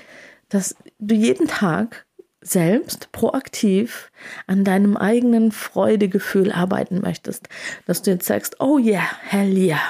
dass 0.48 0.76
du 1.00 1.14
jeden 1.14 1.48
Tag 1.48 2.05
selbst 2.50 3.12
proaktiv 3.12 4.10
an 4.46 4.64
deinem 4.64 4.96
eigenen 4.96 5.52
Freudegefühl 5.52 6.52
arbeiten 6.52 7.00
möchtest, 7.00 7.48
dass 7.86 8.02
du 8.02 8.12
jetzt 8.12 8.26
sagst, 8.26 8.60
oh 8.60 8.78
yeah, 8.78 9.06
hell 9.28 9.56
yeah, 9.56 9.80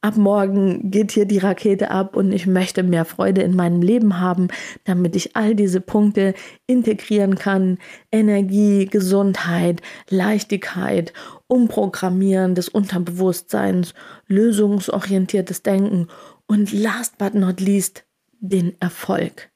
ab 0.00 0.16
morgen 0.16 0.90
geht 0.90 1.12
hier 1.12 1.26
die 1.26 1.38
Rakete 1.38 1.90
ab 1.90 2.16
und 2.16 2.32
ich 2.32 2.46
möchte 2.46 2.82
mehr 2.82 3.04
Freude 3.04 3.42
in 3.42 3.54
meinem 3.54 3.82
Leben 3.82 4.18
haben, 4.18 4.48
damit 4.84 5.14
ich 5.16 5.36
all 5.36 5.54
diese 5.54 5.80
Punkte 5.80 6.34
integrieren 6.66 7.36
kann. 7.36 7.78
Energie, 8.10 8.86
Gesundheit, 8.86 9.82
Leichtigkeit, 10.08 11.12
Umprogrammieren 11.48 12.54
des 12.54 12.68
Unterbewusstseins, 12.68 13.94
lösungsorientiertes 14.26 15.62
Denken 15.62 16.08
Und 16.46 16.72
last 16.72 17.18
but 17.18 17.34
not 17.34 17.60
least, 17.60 18.04
den 18.40 18.80
Erfolg. 18.80 19.49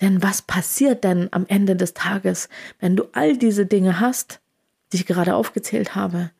Denn 0.00 0.22
was 0.22 0.42
passiert 0.42 1.04
denn 1.04 1.28
am 1.32 1.46
Ende 1.48 1.76
des 1.76 1.94
Tages, 1.94 2.48
wenn 2.78 2.96
du 2.96 3.04
all 3.12 3.36
diese 3.36 3.66
Dinge 3.66 4.00
hast, 4.00 4.40
die 4.92 4.98
ich 4.98 5.06
gerade 5.06 5.34
aufgezählt 5.34 5.94
habe? 5.94 6.30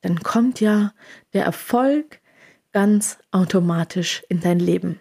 Dann 0.00 0.22
kommt 0.22 0.60
ja 0.60 0.92
der 1.32 1.44
Erfolg 1.44 2.20
ganz 2.72 3.18
automatisch 3.30 4.22
in 4.28 4.40
dein 4.40 4.58
Leben. 4.58 5.00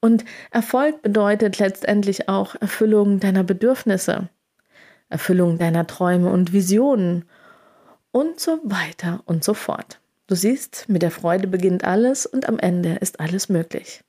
Und 0.00 0.24
Erfolg 0.50 1.00
bedeutet 1.00 1.58
letztendlich 1.58 2.28
auch 2.28 2.54
Erfüllung 2.56 3.20
deiner 3.20 3.42
Bedürfnisse, 3.42 4.28
Erfüllung 5.08 5.56
deiner 5.56 5.86
Träume 5.86 6.30
und 6.30 6.52
Visionen 6.52 7.24
und 8.10 8.38
so 8.38 8.60
weiter 8.64 9.22
und 9.24 9.42
so 9.42 9.54
fort. 9.54 10.00
Du 10.26 10.34
siehst, 10.34 10.88
mit 10.88 11.00
der 11.00 11.10
Freude 11.10 11.46
beginnt 11.46 11.84
alles 11.84 12.26
und 12.26 12.48
am 12.48 12.58
Ende 12.58 12.96
ist 12.96 13.18
alles 13.18 13.48
möglich. 13.48 14.04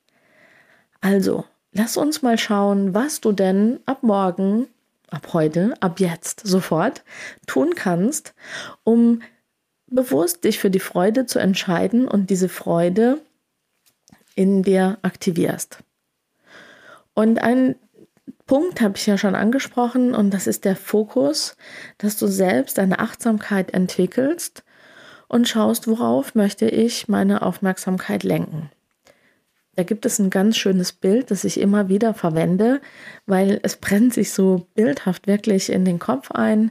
Also, 1.00 1.46
lass 1.76 1.96
uns 1.96 2.22
mal 2.22 2.38
schauen, 2.38 2.94
was 2.94 3.20
du 3.20 3.32
denn 3.32 3.80
ab 3.86 4.02
morgen, 4.02 4.66
ab 5.10 5.28
heute, 5.32 5.74
ab 5.80 6.00
jetzt, 6.00 6.40
sofort 6.44 7.04
tun 7.46 7.74
kannst, 7.74 8.34
um 8.82 9.22
bewusst 9.86 10.44
dich 10.44 10.58
für 10.58 10.70
die 10.70 10.80
Freude 10.80 11.26
zu 11.26 11.38
entscheiden 11.38 12.08
und 12.08 12.30
diese 12.30 12.48
Freude 12.48 13.20
in 14.34 14.62
dir 14.62 14.98
aktivierst. 15.02 15.78
Und 17.14 17.40
ein 17.42 17.76
Punkt 18.46 18.80
habe 18.80 18.96
ich 18.96 19.06
ja 19.06 19.18
schon 19.18 19.34
angesprochen 19.34 20.14
und 20.14 20.32
das 20.32 20.46
ist 20.46 20.64
der 20.64 20.76
Fokus, 20.76 21.56
dass 21.98 22.16
du 22.16 22.26
selbst 22.26 22.78
eine 22.78 22.98
Achtsamkeit 22.98 23.74
entwickelst 23.74 24.64
und 25.28 25.48
schaust, 25.48 25.88
worauf 25.88 26.34
möchte 26.34 26.66
ich 26.68 27.08
meine 27.08 27.42
Aufmerksamkeit 27.42 28.22
lenken. 28.22 28.70
Da 29.76 29.82
gibt 29.82 30.06
es 30.06 30.18
ein 30.18 30.30
ganz 30.30 30.56
schönes 30.56 30.92
Bild, 30.92 31.30
das 31.30 31.44
ich 31.44 31.60
immer 31.60 31.88
wieder 31.90 32.14
verwende, 32.14 32.80
weil 33.26 33.60
es 33.62 33.76
brennt 33.76 34.14
sich 34.14 34.32
so 34.32 34.66
bildhaft 34.74 35.26
wirklich 35.26 35.70
in 35.70 35.84
den 35.84 35.98
Kopf 35.98 36.30
ein. 36.30 36.70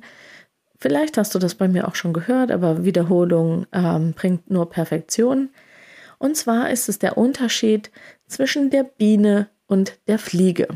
Vielleicht 0.80 1.18
hast 1.18 1.36
du 1.36 1.40
das 1.40 1.54
bei 1.54 1.68
mir 1.68 1.88
auch 1.88 1.96
schon 1.96 2.14
gehört, 2.14 2.52
aber 2.52 2.84
Wiederholung 2.84 3.68
ähm, 3.72 4.14
bringt 4.14 4.50
nur 4.50 4.70
Perfektion. 4.70 5.50
Und 6.18 6.36
zwar 6.36 6.72
ist 6.72 6.90
es 6.90 6.98
der 6.98 7.18
Unterschied 7.18 7.92
zwischen 8.28 8.72
der 8.72 8.84
Biene 8.84 9.50
und 9.68 10.00
der 10.08 10.18
Fliege. 10.18 10.68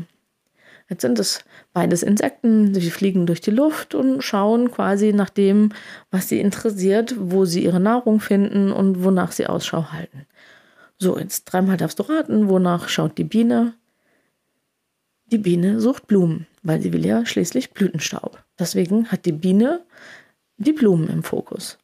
Jetzt 0.88 1.02
sind 1.02 1.18
es 1.18 1.44
beides 1.72 2.02
Insekten, 2.02 2.74
sie 2.74 2.90
fliegen 2.90 3.26
durch 3.26 3.40
die 3.40 3.52
Luft 3.52 3.94
und 3.94 4.22
schauen 4.22 4.70
quasi 4.70 5.12
nach 5.12 5.30
dem, 5.30 5.72
was 6.10 6.28
sie 6.28 6.40
interessiert, 6.40 7.14
wo 7.16 7.44
sie 7.44 7.64
ihre 7.64 7.78
Nahrung 7.80 8.20
finden 8.20 8.72
und 8.72 9.04
wonach 9.04 9.30
sie 9.32 9.46
Ausschau 9.46 9.92
halten. 9.92 10.26
So, 11.02 11.18
jetzt 11.18 11.44
dreimal 11.46 11.78
darfst 11.78 11.98
du 11.98 12.02
raten, 12.02 12.50
wonach 12.50 12.90
schaut 12.90 13.16
die 13.16 13.24
Biene? 13.24 13.72
Die 15.32 15.38
Biene 15.38 15.80
sucht 15.80 16.06
Blumen, 16.06 16.46
weil 16.62 16.82
sie 16.82 16.92
will 16.92 17.06
ja 17.06 17.24
schließlich 17.24 17.70
Blütenstaub. 17.70 18.44
Deswegen 18.58 19.10
hat 19.10 19.24
die 19.24 19.32
Biene 19.32 19.82
die 20.58 20.74
Blumen 20.74 21.08
im 21.08 21.22
Fokus. 21.22 21.78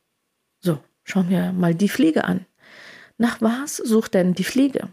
So, 0.60 0.80
schauen 1.02 1.30
wir 1.30 1.52
mal 1.52 1.74
die 1.74 1.88
Fliege 1.88 2.24
an. 2.24 2.44
Nach 3.16 3.40
was 3.40 3.78
sucht 3.78 4.12
denn 4.12 4.34
die 4.34 4.44
Fliege? 4.44 4.90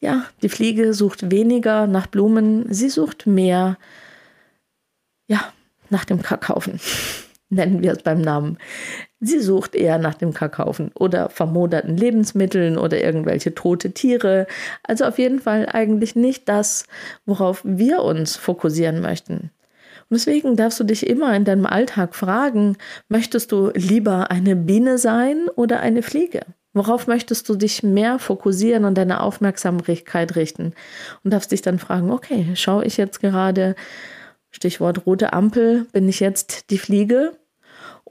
Ja, 0.00 0.26
die 0.42 0.48
Fliege 0.48 0.94
sucht 0.94 1.30
weniger 1.30 1.86
nach 1.86 2.08
Blumen, 2.08 2.66
sie 2.74 2.88
sucht 2.88 3.28
mehr, 3.28 3.78
ja, 5.28 5.52
nach 5.88 6.04
dem 6.04 6.20
Kakaufen. 6.20 6.80
Nennen 7.48 7.80
wir 7.80 7.92
es 7.92 8.02
beim 8.02 8.20
Namen. 8.20 8.58
Sie 9.24 9.38
sucht 9.38 9.76
eher 9.76 9.98
nach 9.98 10.14
dem 10.14 10.34
Kakaufen 10.34 10.90
oder 10.96 11.30
vermoderten 11.30 11.96
Lebensmitteln 11.96 12.76
oder 12.76 13.00
irgendwelche 13.00 13.54
tote 13.54 13.92
Tiere. 13.92 14.48
Also 14.82 15.04
auf 15.04 15.16
jeden 15.16 15.38
Fall 15.38 15.68
eigentlich 15.70 16.16
nicht 16.16 16.48
das, 16.48 16.86
worauf 17.24 17.60
wir 17.62 18.02
uns 18.02 18.34
fokussieren 18.34 19.00
möchten. 19.00 19.52
Und 20.10 20.18
deswegen 20.18 20.56
darfst 20.56 20.80
du 20.80 20.84
dich 20.84 21.06
immer 21.06 21.36
in 21.36 21.44
deinem 21.44 21.66
Alltag 21.66 22.16
fragen, 22.16 22.76
möchtest 23.08 23.52
du 23.52 23.70
lieber 23.74 24.32
eine 24.32 24.56
Biene 24.56 24.98
sein 24.98 25.48
oder 25.54 25.78
eine 25.78 26.02
Fliege? 26.02 26.40
Worauf 26.72 27.06
möchtest 27.06 27.48
du 27.48 27.54
dich 27.54 27.84
mehr 27.84 28.18
fokussieren 28.18 28.84
und 28.84 28.98
deine 28.98 29.22
Aufmerksamkeit 29.22 30.34
richten? 30.34 30.74
Und 31.22 31.32
darfst 31.32 31.52
dich 31.52 31.62
dann 31.62 31.78
fragen, 31.78 32.10
okay, 32.10 32.56
schaue 32.56 32.84
ich 32.86 32.96
jetzt 32.96 33.20
gerade, 33.20 33.76
Stichwort 34.50 35.06
rote 35.06 35.32
Ampel, 35.32 35.86
bin 35.92 36.08
ich 36.08 36.18
jetzt 36.18 36.70
die 36.70 36.78
Fliege? 36.78 37.36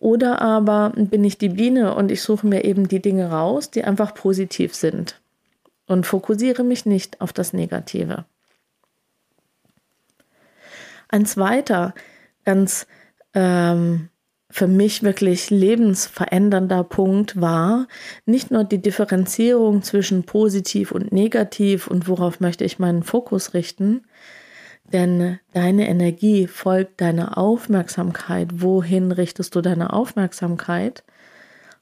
Oder 0.01 0.41
aber 0.41 0.93
bin 0.95 1.23
ich 1.23 1.37
die 1.37 1.49
Biene 1.49 1.93
und 1.93 2.11
ich 2.11 2.23
suche 2.23 2.47
mir 2.47 2.65
eben 2.65 2.87
die 2.87 3.03
Dinge 3.03 3.29
raus, 3.29 3.69
die 3.69 3.83
einfach 3.83 4.15
positiv 4.15 4.73
sind 4.73 5.21
und 5.85 6.07
fokussiere 6.07 6.63
mich 6.63 6.87
nicht 6.87 7.21
auf 7.21 7.33
das 7.33 7.53
Negative. 7.53 8.25
Ein 11.07 11.27
zweiter 11.27 11.93
ganz 12.45 12.87
ähm, 13.35 14.09
für 14.49 14.65
mich 14.65 15.03
wirklich 15.03 15.51
lebensverändernder 15.51 16.83
Punkt 16.83 17.39
war, 17.39 17.87
nicht 18.25 18.49
nur 18.49 18.63
die 18.63 18.81
Differenzierung 18.81 19.83
zwischen 19.83 20.23
positiv 20.23 20.91
und 20.91 21.11
negativ 21.11 21.85
und 21.85 22.07
worauf 22.07 22.39
möchte 22.39 22.65
ich 22.65 22.79
meinen 22.79 23.03
Fokus 23.03 23.53
richten, 23.53 24.01
denn 24.93 25.39
deine 25.53 25.87
Energie 25.87 26.47
folgt 26.47 27.01
deiner 27.01 27.37
Aufmerksamkeit. 27.37 28.49
Wohin 28.61 29.11
richtest 29.11 29.55
du 29.55 29.61
deine 29.61 29.93
Aufmerksamkeit? 29.93 31.03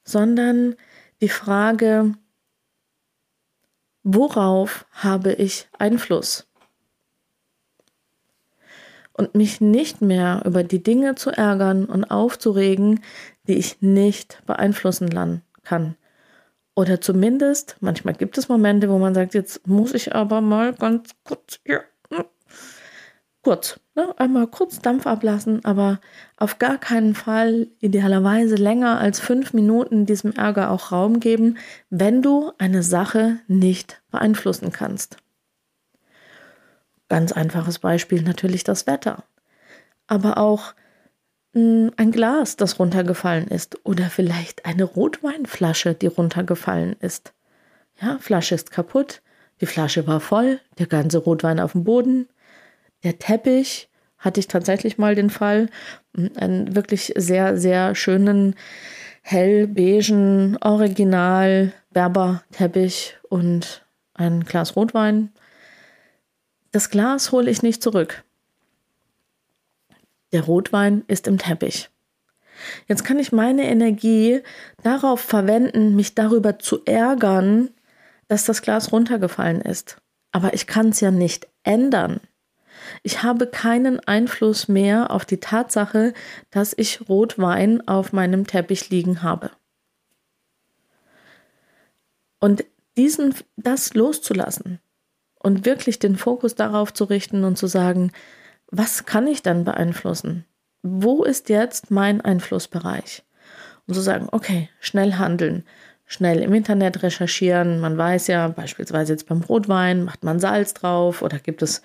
Sondern 0.04 0.76
die 1.22 1.30
Frage, 1.30 2.14
worauf 4.04 4.86
habe 4.92 5.34
ich 5.34 5.68
Einfluss? 5.78 6.50
und 9.20 9.36
mich 9.36 9.60
nicht 9.60 10.02
mehr 10.02 10.44
über 10.46 10.64
die 10.64 10.82
Dinge 10.82 11.16
zu 11.16 11.30
ärgern 11.30 11.84
und 11.84 12.06
aufzuregen, 12.06 13.02
die 13.48 13.56
ich 13.56 13.82
nicht 13.82 14.42
beeinflussen 14.46 15.42
kann. 15.66 15.96
Oder 16.74 17.02
zumindest, 17.02 17.76
manchmal 17.82 18.14
gibt 18.14 18.38
es 18.38 18.48
Momente, 18.48 18.90
wo 18.90 18.98
man 18.98 19.14
sagt, 19.14 19.34
jetzt 19.34 19.68
muss 19.68 19.94
ich 19.94 20.16
aber 20.16 20.40
mal 20.40 20.74
ganz 20.74 21.10
kurz, 21.26 21.60
hm, 21.66 21.80
kurz, 23.44 23.80
ne, 23.96 24.14
einmal 24.18 24.48
kurz 24.48 24.80
Dampf 24.80 25.08
ablassen, 25.08 25.64
aber 25.64 26.00
auf 26.38 26.60
gar 26.60 26.78
keinen 26.78 27.16
Fall 27.16 27.68
idealerweise 27.80 28.56
länger 28.56 29.00
als 29.00 29.20
fünf 29.20 29.54
Minuten 29.54 30.06
diesem 30.06 30.34
Ärger 30.34 30.72
auch 30.72 30.92
Raum 30.92 31.20
geben, 31.20 31.58
wenn 31.90 32.22
du 32.22 32.52
eine 32.58 32.84
Sache 32.84 33.40
nicht 33.48 34.02
beeinflussen 34.12 34.72
kannst. 34.72 35.18
Ganz 37.08 37.32
einfaches 37.32 37.80
Beispiel 37.80 38.22
natürlich 38.22 38.64
das 38.64 38.86
Wetter. 38.86 39.24
Aber 40.06 40.38
auch 40.38 40.74
hm, 41.54 41.92
ein 41.98 42.12
Glas, 42.12 42.56
das 42.56 42.78
runtergefallen 42.80 43.48
ist. 43.48 43.84
Oder 43.84 44.10
vielleicht 44.10 44.66
eine 44.66 44.84
Rotweinflasche, 44.84 45.96
die 45.96 46.08
runtergefallen 46.08 46.96
ist. 47.00 47.34
Ja, 48.00 48.18
Flasche 48.20 48.56
ist 48.56 48.72
kaputt. 48.72 49.22
Die 49.62 49.66
Flasche 49.66 50.06
war 50.06 50.20
voll. 50.20 50.60
Der 50.78 50.86
ganze 50.86 51.18
Rotwein 51.18 51.60
auf 51.60 51.72
dem 51.72 51.84
Boden. 51.84 52.28
Der 53.04 53.20
Teppich 53.20 53.90
hatte 54.18 54.40
ich 54.40 54.48
tatsächlich 54.48 54.98
mal 54.98 55.16
den 55.16 55.30
Fall. 55.30 55.70
Hm, 56.16 56.32
einen 56.36 56.76
wirklich 56.76 57.14
sehr, 57.16 57.58
sehr 57.58 57.96
schönen, 57.96 58.56
hellbeigen, 59.22 60.58
original 60.62 61.74
Berber-Teppich 61.92 63.18
und 63.30 63.86
ein 64.14 64.44
Glas 64.44 64.76
Rotwein 64.76 65.32
das 66.72 66.92
Glas 66.92 67.32
hole 67.32 67.50
ich 67.50 67.64
nicht 67.64 67.82
zurück. 67.82 68.24
Der 70.32 70.44
Rotwein 70.44 71.04
ist 71.08 71.28
im 71.28 71.40
Teppich. 71.40 71.90
Jetzt 72.88 73.04
kann 73.04 73.18
ich 73.18 73.32
meine 73.32 73.68
Energie 73.68 74.42
darauf 74.84 75.20
verwenden, 75.20 75.96
mich 75.96 76.14
darüber 76.14 76.60
zu 76.60 76.84
ärgern, 76.86 77.72
dass 78.28 78.46
das 78.46 78.62
Glas 78.62 78.92
runtergefallen 78.92 79.62
ist. 79.62 79.98
Aber 80.32 80.54
ich 80.54 80.68
kann 80.68 80.90
es 80.90 81.00
ja 81.00 81.10
nicht 81.10 81.48
ändern. 81.64 82.20
Ich 83.04 83.24
habe 83.24 83.48
keinen 83.48 84.00
Einfluss 84.00 84.68
mehr 84.68 85.12
auf 85.12 85.26
die 85.26 85.40
Tatsache, 85.40 86.14
dass 86.52 86.74
ich 86.78 87.08
Rotwein 87.10 87.88
auf 87.88 88.14
meinem 88.14 88.48
Teppich 88.48 88.90
liegen 88.90 89.22
habe. 89.24 89.52
Und 92.40 92.66
diesen, 92.98 93.36
das 93.58 93.94
loszulassen, 93.94 94.80
und 95.40 95.66
wirklich 95.66 96.00
den 96.00 96.18
Fokus 96.18 96.56
darauf 96.56 96.94
zu 96.94 97.06
richten 97.06 97.44
und 97.44 97.58
zu 97.58 97.68
sagen, 97.68 98.12
was 98.70 99.06
kann 99.06 99.26
ich 99.26 99.42
dann 99.42 99.64
beeinflussen? 99.64 100.46
Wo 100.84 101.24
ist 101.24 101.50
jetzt 101.50 101.92
mein 101.92 102.22
Einflussbereich? 102.22 103.24
Und 103.88 103.94
zu 103.96 104.02
sagen, 104.02 104.28
okay, 104.32 104.70
schnell 104.80 105.14
handeln, 105.14 105.66
schnell 106.10 106.42
im 106.42 106.54
Internet 106.54 107.04
recherchieren. 107.04 107.80
Man 107.80 107.98
weiß 107.98 108.28
ja, 108.28 108.48
beispielsweise 108.48 109.14
jetzt 109.14 109.28
beim 109.28 109.42
Rotwein, 109.42 110.04
macht 110.04 110.24
man 110.24 110.40
Salz 110.40 110.74
drauf 110.74 111.22
oder 111.22 111.38
gibt 111.38 111.62
es 111.62 111.84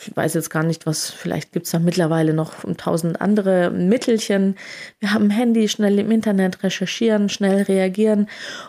ich 0.00 0.14
weiß 0.14 0.34
jetzt 0.34 0.50
gar 0.50 0.64
nicht, 0.64 0.86
was, 0.86 1.10
vielleicht 1.10 1.52
gibt 1.52 1.66
es 1.66 1.72
da 1.72 1.78
mittlerweile 1.78 2.34
noch 2.34 2.64
tausend 2.76 3.20
andere 3.20 3.70
Mittelchen. 3.70 4.56
Wir 4.98 5.14
haben 5.14 5.26
ein 5.26 5.30
Handy, 5.30 5.68
schnell 5.68 5.98
im 6.00 6.10
Internet 6.10 6.64
recherchieren, 6.64 7.28
schnell 7.28 7.62
reagieren. 7.62 8.28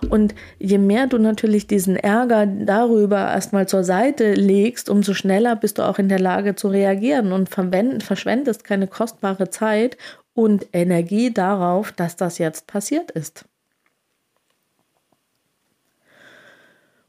Und 0.09 0.35
je 0.59 0.77
mehr 0.77 1.07
du 1.07 1.17
natürlich 1.17 1.65
diesen 1.65 1.95
Ärger 1.95 2.45
darüber 2.45 3.17
erstmal 3.17 3.67
zur 3.67 3.83
Seite 3.83 4.33
legst, 4.33 4.87
umso 4.87 5.13
schneller 5.13 5.55
bist 5.55 5.79
du 5.79 5.81
auch 5.83 5.97
in 5.97 6.09
der 6.09 6.19
Lage 6.19 6.55
zu 6.55 6.67
reagieren 6.67 7.31
und 7.31 7.49
verschwendest 7.49 8.63
keine 8.63 8.87
kostbare 8.87 9.49
Zeit 9.49 9.97
und 10.33 10.67
Energie 10.73 11.33
darauf, 11.33 11.91
dass 11.91 12.15
das 12.15 12.37
jetzt 12.37 12.67
passiert 12.67 13.09
ist. 13.11 13.45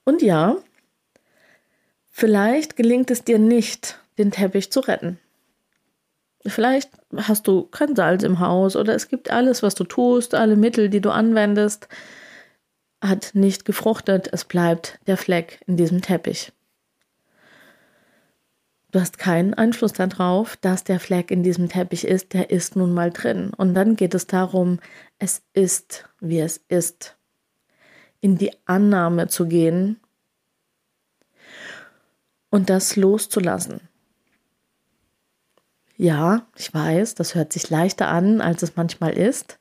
Und 0.07 0.23
ja, 0.23 0.57
vielleicht 2.11 2.77
gelingt 2.77 3.11
es 3.11 3.25
dir 3.25 3.40
nicht, 3.40 3.99
den 4.19 4.31
Teppich 4.31 4.71
zu 4.71 4.81
retten. 4.81 5.19
Vielleicht 6.47 6.90
hast 7.16 7.49
du 7.49 7.64
kein 7.64 7.97
Salz 7.97 8.23
im 8.23 8.38
Haus 8.38 8.77
oder 8.77 8.95
es 8.95 9.09
gibt 9.09 9.33
alles, 9.33 9.64
was 9.64 9.75
du 9.75 9.83
tust, 9.83 10.35
alle 10.35 10.55
Mittel, 10.55 10.88
die 10.90 11.01
du 11.01 11.11
anwendest, 11.11 11.88
hat 13.03 13.33
nicht 13.35 13.64
gefruchtet. 13.64 14.29
Es 14.33 14.45
bleibt 14.45 15.01
der 15.09 15.16
Fleck 15.16 15.61
in 15.66 15.77
diesem 15.77 16.03
Teppich. 16.03 16.53
Du 18.92 19.01
hast 19.01 19.19
keinen 19.19 19.55
Einfluss 19.55 19.92
darauf, 19.92 20.57
dass 20.57 20.85
der 20.85 21.01
Fleck 21.01 21.33
in 21.33 21.42
diesem 21.42 21.69
Teppich 21.69 22.07
ist. 22.07 22.33
Der 22.33 22.51
ist 22.51 22.77
nun 22.77 22.95
mal 22.95 23.11
drin. 23.11 23.53
Und 23.57 23.75
dann 23.75 23.97
geht 23.97 24.14
es 24.14 24.29
darum, 24.29 24.79
es 25.19 25.42
ist, 25.53 26.09
wie 26.21 26.38
es 26.38 26.59
ist. 26.69 27.16
In 28.26 28.38
die 28.38 28.50
Annahme 28.66 29.28
zu 29.28 29.46
gehen 29.46 30.00
und 32.50 32.70
das 32.70 32.96
loszulassen. 32.96 33.82
Ja, 35.96 36.44
ich 36.56 36.74
weiß, 36.74 37.14
das 37.14 37.36
hört 37.36 37.52
sich 37.52 37.70
leichter 37.70 38.08
an, 38.08 38.40
als 38.40 38.64
es 38.64 38.74
manchmal 38.74 39.12
ist. 39.12 39.60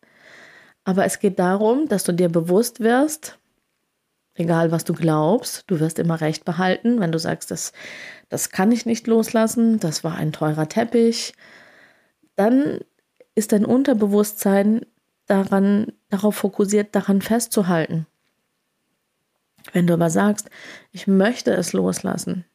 Aber 0.83 1.05
es 1.05 1.19
geht 1.19 1.37
darum, 1.37 1.87
dass 1.89 2.05
du 2.05 2.11
dir 2.11 2.27
bewusst 2.27 2.79
wirst, 2.79 3.37
egal 4.33 4.71
was 4.71 4.83
du 4.83 4.95
glaubst, 4.95 5.65
du 5.67 5.79
wirst 5.79 5.99
immer 5.99 6.19
recht 6.19 6.43
behalten, 6.43 6.99
wenn 6.99 7.11
du 7.11 7.19
sagst, 7.19 7.51
das, 7.51 7.71
das 8.29 8.49
kann 8.49 8.71
ich 8.71 8.87
nicht 8.87 9.05
loslassen, 9.05 9.79
das 9.79 10.03
war 10.03 10.15
ein 10.15 10.31
teurer 10.31 10.67
Teppich, 10.67 11.35
dann 12.35 12.79
ist 13.35 13.51
dein 13.51 13.63
Unterbewusstsein 13.63 14.87
daran, 15.27 15.91
darauf 16.09 16.37
fokussiert, 16.37 16.95
daran 16.95 17.21
festzuhalten. 17.21 18.07
Wenn 19.73 19.87
du 19.87 19.93
aber 19.93 20.09
sagst, 20.09 20.49
ich 20.91 21.07
möchte 21.07 21.51
es 21.53 21.73
loslassen, 21.73 22.45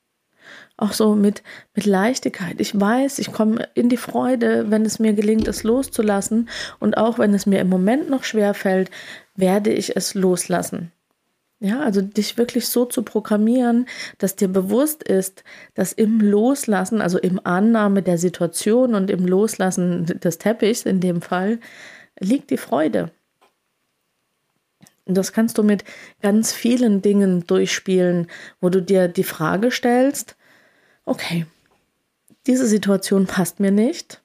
auch 0.76 0.92
so 0.92 1.14
mit, 1.14 1.42
mit 1.74 1.84
Leichtigkeit. 1.84 2.56
Ich 2.58 2.78
weiß, 2.78 3.18
ich 3.18 3.32
komme 3.32 3.68
in 3.74 3.88
die 3.88 3.98
Freude, 3.98 4.70
wenn 4.70 4.84
es 4.84 4.98
mir 4.98 5.12
gelingt, 5.12 5.46
es 5.46 5.62
loszulassen. 5.62 6.48
Und 6.78 6.96
auch 6.96 7.18
wenn 7.18 7.34
es 7.34 7.46
mir 7.46 7.60
im 7.60 7.68
Moment 7.68 8.08
noch 8.08 8.24
schwer 8.24 8.54
fällt, 8.54 8.90
werde 9.36 9.70
ich 9.72 9.96
es 9.96 10.14
loslassen. 10.14 10.90
Ja, 11.62 11.80
also 11.80 12.00
dich 12.00 12.38
wirklich 12.38 12.68
so 12.68 12.86
zu 12.86 13.02
programmieren, 13.02 13.86
dass 14.16 14.34
dir 14.34 14.48
bewusst 14.48 15.02
ist, 15.02 15.44
dass 15.74 15.92
im 15.92 16.18
Loslassen, 16.18 17.02
also 17.02 17.18
im 17.18 17.38
Annahme 17.44 18.02
der 18.02 18.16
Situation 18.16 18.94
und 18.94 19.10
im 19.10 19.26
Loslassen 19.26 20.06
des 20.06 20.38
Teppichs 20.38 20.86
in 20.86 21.00
dem 21.00 21.20
Fall, 21.20 21.60
liegt 22.18 22.48
die 22.48 22.56
Freude. 22.56 23.10
Und 25.10 25.16
das 25.16 25.32
kannst 25.32 25.58
du 25.58 25.64
mit 25.64 25.82
ganz 26.22 26.52
vielen 26.52 27.02
Dingen 27.02 27.44
durchspielen, 27.44 28.28
wo 28.60 28.68
du 28.68 28.80
dir 28.80 29.08
die 29.08 29.24
Frage 29.24 29.72
stellst, 29.72 30.36
okay, 31.04 31.46
diese 32.46 32.64
Situation 32.68 33.26
passt 33.26 33.58
mir 33.58 33.72
nicht, 33.72 34.22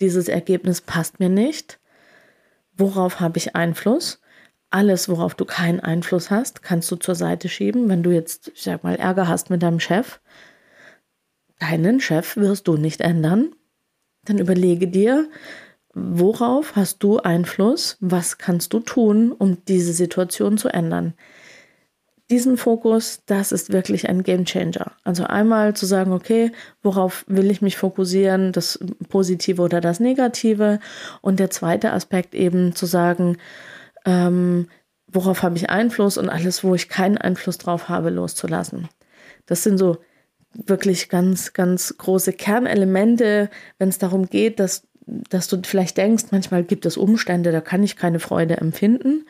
dieses 0.00 0.28
Ergebnis 0.28 0.80
passt 0.80 1.20
mir 1.20 1.28
nicht, 1.28 1.78
worauf 2.78 3.20
habe 3.20 3.36
ich 3.36 3.54
Einfluss? 3.54 4.22
Alles, 4.70 5.10
worauf 5.10 5.34
du 5.34 5.44
keinen 5.44 5.80
Einfluss 5.80 6.30
hast, 6.30 6.62
kannst 6.62 6.90
du 6.90 6.96
zur 6.96 7.14
Seite 7.14 7.50
schieben. 7.50 7.90
Wenn 7.90 8.02
du 8.02 8.10
jetzt, 8.10 8.48
ich 8.54 8.62
sag 8.62 8.84
mal, 8.84 8.96
Ärger 8.96 9.28
hast 9.28 9.50
mit 9.50 9.62
deinem 9.62 9.80
Chef, 9.80 10.18
deinen 11.58 12.00
Chef 12.00 12.38
wirst 12.38 12.68
du 12.68 12.78
nicht 12.78 13.02
ändern. 13.02 13.50
Dann 14.24 14.38
überlege 14.38 14.88
dir, 14.88 15.28
worauf 15.96 16.76
hast 16.76 17.02
du 17.02 17.18
Einfluss? 17.18 17.96
Was 18.00 18.38
kannst 18.38 18.72
du 18.72 18.80
tun, 18.80 19.32
um 19.32 19.64
diese 19.64 19.92
Situation 19.92 20.58
zu 20.58 20.68
ändern? 20.68 21.14
diesen 22.30 22.56
Fokus, 22.56 23.22
das 23.26 23.52
ist 23.52 23.72
wirklich 23.72 24.08
ein 24.08 24.22
Game 24.22 24.44
Changer. 24.44 24.92
Also 25.04 25.24
einmal 25.24 25.74
zu 25.74 25.86
sagen, 25.86 26.12
okay, 26.12 26.50
worauf 26.82 27.24
will 27.28 27.50
ich 27.50 27.62
mich 27.62 27.76
fokussieren, 27.76 28.52
das 28.52 28.80
Positive 29.08 29.62
oder 29.62 29.80
das 29.80 30.00
Negative. 30.00 30.80
Und 31.20 31.38
der 31.38 31.50
zweite 31.50 31.92
Aspekt 31.92 32.34
eben 32.34 32.74
zu 32.74 32.86
sagen, 32.86 33.36
ähm, 34.04 34.68
worauf 35.06 35.42
habe 35.42 35.56
ich 35.56 35.70
Einfluss 35.70 36.18
und 36.18 36.28
alles, 36.28 36.64
wo 36.64 36.74
ich 36.74 36.88
keinen 36.88 37.16
Einfluss 37.16 37.58
drauf 37.58 37.88
habe, 37.88 38.10
loszulassen. 38.10 38.88
Das 39.46 39.62
sind 39.62 39.78
so 39.78 39.98
wirklich 40.52 41.08
ganz, 41.08 41.52
ganz 41.52 41.96
große 41.96 42.32
Kernelemente, 42.32 43.50
wenn 43.78 43.88
es 43.88 43.98
darum 43.98 44.26
geht, 44.26 44.58
dass, 44.58 44.85
dass 45.06 45.48
du 45.48 45.60
vielleicht 45.64 45.96
denkst, 45.96 46.26
manchmal 46.30 46.64
gibt 46.64 46.84
es 46.84 46.96
Umstände, 46.96 47.52
da 47.52 47.60
kann 47.60 47.82
ich 47.82 47.96
keine 47.96 48.18
Freude 48.18 48.56
empfinden. 48.56 49.24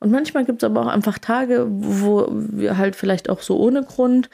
Und 0.00 0.12
manchmal 0.12 0.44
gibt 0.44 0.62
es 0.62 0.66
aber 0.68 0.82
auch 0.82 0.86
einfach 0.86 1.18
Tage, 1.18 1.66
wo 1.68 2.28
wir 2.30 2.78
halt 2.78 2.94
vielleicht 2.94 3.28
auch 3.28 3.42
so 3.42 3.58
ohne 3.58 3.82
Grund 3.82 4.30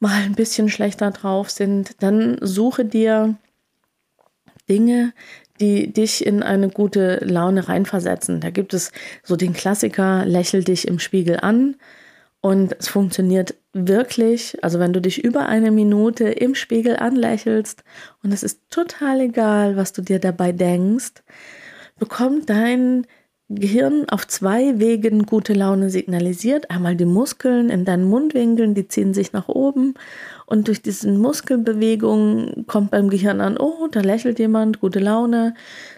mal 0.00 0.22
ein 0.22 0.34
bisschen 0.34 0.68
schlechter 0.68 1.10
drauf 1.12 1.50
sind. 1.50 2.02
Dann 2.02 2.38
suche 2.40 2.84
dir 2.84 3.36
Dinge, 4.68 5.12
die 5.60 5.92
dich 5.92 6.26
in 6.26 6.42
eine 6.42 6.68
gute 6.68 7.18
Laune 7.24 7.68
reinversetzen. 7.68 8.40
Da 8.40 8.50
gibt 8.50 8.74
es 8.74 8.92
so 9.22 9.36
den 9.36 9.52
Klassiker, 9.52 10.24
lächel 10.24 10.64
dich 10.64 10.86
im 10.86 10.98
Spiegel 10.98 11.38
an. 11.40 11.76
Und 12.40 12.76
es 12.78 12.88
funktioniert 12.88 13.56
wirklich, 13.72 14.62
also 14.62 14.78
wenn 14.78 14.92
du 14.92 15.00
dich 15.00 15.24
über 15.24 15.46
eine 15.46 15.70
Minute 15.70 16.28
im 16.28 16.54
Spiegel 16.54 16.96
anlächelst 16.96 17.82
und 18.22 18.32
es 18.32 18.42
ist 18.42 18.70
total 18.70 19.20
egal, 19.20 19.76
was 19.76 19.92
du 19.92 20.02
dir 20.02 20.20
dabei 20.20 20.52
denkst, 20.52 21.24
bekommt 21.98 22.48
dein 22.48 23.06
Gehirn 23.50 24.06
auf 24.10 24.28
zwei 24.28 24.78
Wegen 24.78 25.24
gute 25.24 25.54
Laune 25.54 25.88
signalisiert. 25.88 26.70
Einmal 26.70 26.96
die 26.96 27.06
Muskeln 27.06 27.70
in 27.70 27.86
deinen 27.86 28.04
Mundwinkeln, 28.04 28.74
die 28.74 28.88
ziehen 28.88 29.14
sich 29.14 29.32
nach 29.32 29.48
oben 29.48 29.94
und 30.44 30.68
durch 30.68 30.82
diese 30.82 31.10
Muskelbewegungen 31.10 32.66
kommt 32.66 32.90
beim 32.90 33.08
Gehirn 33.08 33.40
an, 33.40 33.56
oh, 33.56 33.88
da 33.90 34.00
lächelt 34.00 34.38
jemand, 34.38 34.80
gute 34.80 34.98
Laune. 34.98 35.54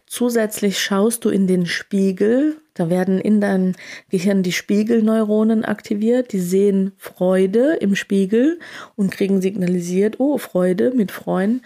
Zusätzlich 0.07 0.81
schaust 0.81 1.25
du 1.25 1.29
in 1.29 1.49
den 1.49 1.67
Spiegel, 1.67 2.57
da 2.81 2.91
werden 2.91 3.21
in 3.21 3.41
deinem 3.41 3.75
Gehirn 4.09 4.43
die 4.43 4.53
Spiegelneuronen 4.53 5.65
aktiviert, 5.65 6.33
die 6.33 6.41
sehen 6.41 6.93
Freude 6.97 7.77
im 7.81 7.95
Spiegel 7.95 8.59
und 8.97 9.11
kriegen 9.11 9.41
signalisiert, 9.41 10.19
oh, 10.19 10.39
Freude 10.39 10.93
mit 10.95 11.13
Freuen. 11.13 11.63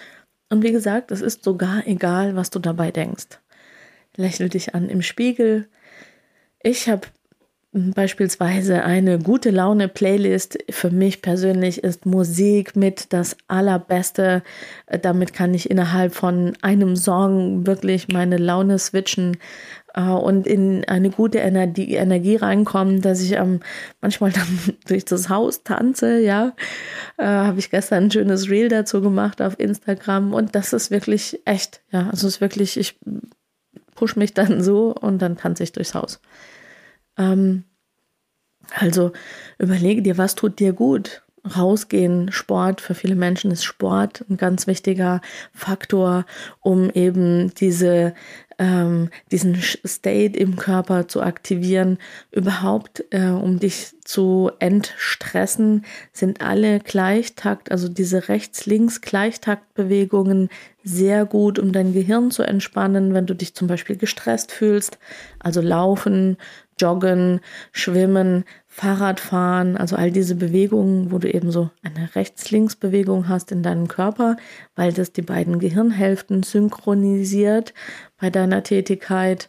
Und 0.51 0.63
wie 0.63 0.73
gesagt, 0.73 1.11
es 1.11 1.23
ist 1.23 1.43
sogar 1.43 1.87
egal, 1.87 2.37
was 2.37 2.51
du 2.51 2.59
dabei 2.59 2.91
denkst 2.91 3.39
lächel 4.17 4.49
dich 4.49 4.75
an 4.75 4.89
im 4.89 5.03
Spiegel. 5.03 5.69
Ich 6.63 6.89
habe 6.89 7.07
beispielsweise 7.73 8.85
eine 8.85 9.19
gute 9.19 9.51
Laune 9.51 9.89
Playlist. 9.89 10.59
Für 10.71 10.91
mich 10.91 11.23
persönlich 11.23 11.83
ist 11.83 12.07
Musik 12.07 12.77
mit 12.77 13.13
das 13.13 13.37
Allerbeste. 13.49 14.43
Damit 15.03 15.33
kann 15.33 15.55
ich 15.55 15.71
innerhalb 15.71 16.15
von 16.15 16.57
einem 16.63 16.95
Song 16.95 17.67
wirklich 17.67 18.09
meine 18.09 18.37
Laune 18.37 18.79
switchen 18.79 19.39
und 20.03 20.47
in 20.47 20.85
eine 20.87 21.11
gute 21.11 21.39
Energie, 21.39 21.95
Energie 21.95 22.37
reinkommen, 22.37 23.01
dass 23.01 23.21
ich 23.21 23.33
ähm, 23.33 23.61
manchmal 24.01 24.33
dann 24.33 24.77
durch 24.87 25.05
das 25.05 25.29
Haus 25.29 25.63
tanze. 25.63 26.21
Ja, 26.21 26.55
äh, 27.17 27.25
habe 27.25 27.59
ich 27.59 27.71
gestern 27.71 28.05
ein 28.05 28.11
schönes 28.11 28.49
Reel 28.51 28.69
dazu 28.69 29.01
gemacht 29.01 29.41
auf 29.41 29.59
Instagram 29.59 30.35
und 30.35 30.55
das 30.55 30.73
ist 30.73 30.91
wirklich 30.91 31.41
echt. 31.45 31.83
Ja, 31.91 32.09
also 32.11 32.27
es 32.27 32.35
ist 32.35 32.41
wirklich 32.41 32.77
ich 32.77 32.99
push 33.95 34.17
mich 34.17 34.35
dann 34.35 34.63
so 34.63 34.95
und 34.95 35.21
dann 35.21 35.37
tanze 35.37 35.63
ich 35.63 35.73
durchs 35.73 35.95
Haus. 35.95 36.21
Ähm, 37.17 37.65
also 38.75 39.13
überlege 39.59 40.03
dir, 40.03 40.19
was 40.19 40.35
tut 40.35 40.59
dir 40.59 40.73
gut. 40.73 41.23
Rausgehen, 41.57 42.33
Sport, 42.33 42.81
für 42.81 42.95
viele 42.95 43.17
Menschen 43.17 43.51
ist 43.51 43.65
Sport 43.65 44.25
ein 44.31 44.39
ganz 44.39 44.67
wichtiger 44.67 45.21
Faktor, 45.53 46.25
um 46.61 46.89
eben 46.89 47.53
diese 47.55 48.15
ähm, 48.59 49.11
diesen 49.31 49.57
State 49.57 50.39
im 50.39 50.57
Körper 50.57 51.07
zu 51.09 51.23
aktivieren, 51.23 51.99
überhaupt 52.31 53.05
äh, 53.11 53.29
um 53.29 53.59
dich 53.59 53.93
zu 54.05 54.51
entstressen, 54.59 55.85
sind 56.13 56.41
alle 56.41 56.81
Gleichtakt, 56.81 57.71
also 57.71 57.89
diese 57.89 58.29
Rechts-Links-Gleichtaktbewegungen 58.29 60.49
sehr 60.85 61.25
gut, 61.25 61.59
um 61.59 61.73
dein 61.73 61.95
Gehirn 61.95 62.31
zu 62.31 62.43
entspannen, 62.43 63.15
wenn 63.15 63.25
du 63.27 63.35
dich 63.35 63.55
zum 63.55 63.69
Beispiel 63.69 63.97
gestresst 63.97 64.53
fühlst. 64.53 64.99
Also 65.39 65.63
laufen, 65.63 66.37
joggen, 66.81 67.41
schwimmen, 67.73 68.45
Fahrradfahren, 68.67 69.77
also 69.77 69.95
all 69.95 70.11
diese 70.11 70.35
Bewegungen, 70.35 71.13
wo 71.13 71.19
du 71.19 71.33
eben 71.33 71.53
so 71.53 71.71
eine 71.83 72.15
Rechts-Links-Bewegung 72.15 73.29
hast 73.29 73.53
in 73.53 73.63
deinem 73.63 73.87
Körper, 73.87 74.37
weil 74.75 74.93
das 74.93 75.13
die 75.13 75.23
beiden 75.23 75.61
Gehirnhälften 75.61 76.43
synchronisiert 76.43 77.73
bei 78.21 78.31
deiner 78.31 78.63
Tätigkeit. 78.63 79.49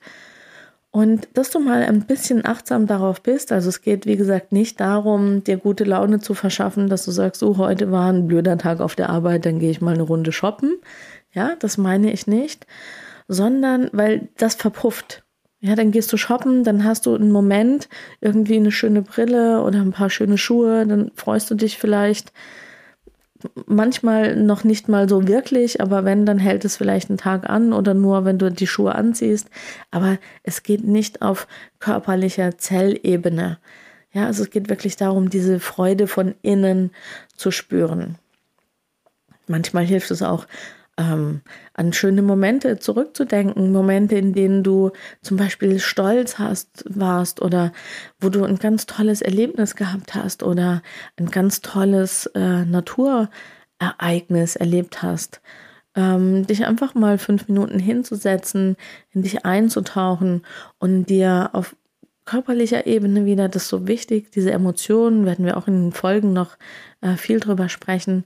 Und 0.96 1.28
dass 1.34 1.50
du 1.50 1.60
mal 1.60 1.84
ein 1.84 2.06
bisschen 2.06 2.46
achtsam 2.46 2.88
darauf 2.88 3.22
bist. 3.22 3.52
Also 3.52 3.68
es 3.68 3.82
geht, 3.82 4.06
wie 4.06 4.16
gesagt, 4.16 4.54
nicht 4.54 4.80
darum, 4.80 5.44
dir 5.44 5.58
gute 5.58 5.84
Laune 5.84 6.22
zu 6.22 6.34
verschaffen, 6.34 6.88
dass 6.88 7.04
du 7.04 7.12
sagst, 7.12 7.42
so 7.42 7.58
heute 7.58 7.92
war 7.92 8.14
ein 8.14 8.28
blöder 8.28 8.58
Tag 8.58 8.80
auf 8.80 8.96
der 8.96 9.10
Arbeit, 9.10 9.46
dann 9.46 9.60
gehe 9.60 9.72
ich 9.72 9.82
mal 9.82 9.94
eine 9.94 10.04
Runde 10.04 10.32
shoppen. 10.32 10.78
Ja, 11.34 11.58
das 11.60 11.78
meine 11.78 12.14
ich 12.14 12.28
nicht, 12.28 12.66
sondern 13.28 13.90
weil 13.92 14.30
das 14.38 14.56
verpufft. 14.56 15.25
Ja, 15.66 15.76
dann 15.76 15.90
gehst 15.90 16.14
du 16.14 16.18
shoppen, 16.18 16.64
dann 16.64 16.84
hast 16.84 17.08
du 17.08 17.16
einen 17.16 17.32
Moment, 17.32 17.90
irgendwie 18.22 18.58
eine 18.58 18.72
schöne 18.72 19.02
Brille 19.02 19.64
oder 19.64 19.82
ein 19.82 19.94
paar 19.94 20.12
schöne 20.12 20.38
Schuhe, 20.38 20.86
dann 20.86 21.10
freust 21.16 21.50
du 21.50 21.56
dich 21.56 21.80
vielleicht 21.80 22.32
manchmal 23.66 24.36
noch 24.36 24.64
nicht 24.64 24.90
mal 24.90 25.10
so 25.10 25.28
wirklich, 25.28 25.82
aber 25.82 26.06
wenn, 26.06 26.28
dann 26.28 26.38
hält 26.38 26.66
es 26.66 26.78
vielleicht 26.78 27.10
einen 27.10 27.18
Tag 27.18 27.50
an 27.50 27.74
oder 27.74 27.96
nur, 27.96 28.26
wenn 28.26 28.38
du 28.38 28.52
die 28.52 28.68
Schuhe 28.68 28.94
anziehst. 28.94 29.50
Aber 29.90 30.20
es 30.44 30.62
geht 30.62 30.84
nicht 30.84 31.24
auf 31.24 31.48
körperlicher 31.80 32.60
Zellebene. 32.60 33.58
Ja, 34.12 34.28
also 34.28 34.44
es 34.44 34.52
geht 34.52 34.70
wirklich 34.70 34.98
darum, 34.98 35.32
diese 35.32 35.60
Freude 35.60 36.06
von 36.06 36.36
innen 36.44 36.92
zu 37.38 37.50
spüren. 37.50 38.20
Manchmal 39.48 39.86
hilft 39.86 40.12
es 40.12 40.22
auch, 40.22 40.46
ähm, 40.98 41.42
an 41.74 41.94
schöne 41.94 42.22
Momente 42.22 42.80
zurückzudenken, 42.80 43.72
Momente, 43.72 44.16
in 44.16 44.34
denen 44.34 44.64
du 44.64 44.92
zum 45.22 45.38
Beispiel 45.38 45.80
stolz 45.80 46.40
hast, 46.40 46.86
warst 46.88 47.42
oder 47.42 47.74
wo 48.20 48.30
du 48.30 48.44
ein 48.44 48.58
ganz 48.58 48.86
tolles 48.86 49.22
Erlebnis 49.22 49.76
gehabt 49.76 50.16
hast 50.16 50.44
oder 50.44 50.82
ein 51.18 51.30
ganz 51.30 51.62
tolles 51.62 52.28
äh, 52.28 52.66
Naturereignis 52.66 54.56
erlebt 54.56 55.02
hast. 55.02 55.42
Ähm, 55.96 56.46
dich 56.46 56.66
einfach 56.66 56.94
mal 56.94 57.18
fünf 57.18 57.48
Minuten 57.48 57.80
hinzusetzen, 57.80 58.76
in 59.12 59.22
dich 59.22 59.46
einzutauchen 59.46 60.46
und 60.78 61.06
dir 61.06 61.52
auf 61.54 61.76
körperlicher 62.26 62.88
Ebene 62.88 63.26
wieder, 63.26 63.48
das 63.48 63.70
so 63.70 63.88
wichtig, 63.88 64.32
diese 64.32 64.52
Emotionen, 64.52 65.26
werden 65.26 65.46
wir 65.46 65.58
auch 65.58 65.68
in 65.68 65.86
den 65.86 65.92
Folgen 65.92 66.34
noch 66.34 66.58
äh, 67.02 67.16
viel 67.16 67.40
drüber 67.40 67.70
sprechen, 67.70 68.26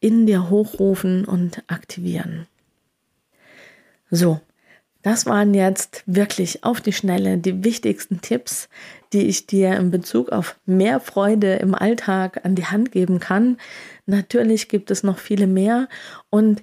in 0.00 0.26
dir 0.26 0.50
hochrufen 0.50 1.24
und 1.24 1.62
aktivieren. 1.68 2.46
So, 4.10 4.40
das 5.02 5.24
waren 5.24 5.54
jetzt 5.54 6.02
wirklich 6.06 6.64
auf 6.64 6.80
die 6.80 6.92
Schnelle 6.92 7.38
die 7.38 7.64
wichtigsten 7.64 8.20
Tipps, 8.20 8.68
die 9.12 9.26
ich 9.26 9.46
dir 9.46 9.76
in 9.76 9.90
Bezug 9.90 10.30
auf 10.30 10.58
mehr 10.66 11.00
Freude 11.00 11.54
im 11.54 11.74
Alltag 11.74 12.44
an 12.44 12.54
die 12.54 12.66
Hand 12.66 12.92
geben 12.92 13.18
kann. 13.18 13.56
Natürlich 14.06 14.68
gibt 14.68 14.90
es 14.90 15.02
noch 15.02 15.18
viele 15.18 15.46
mehr 15.46 15.88
und 16.28 16.62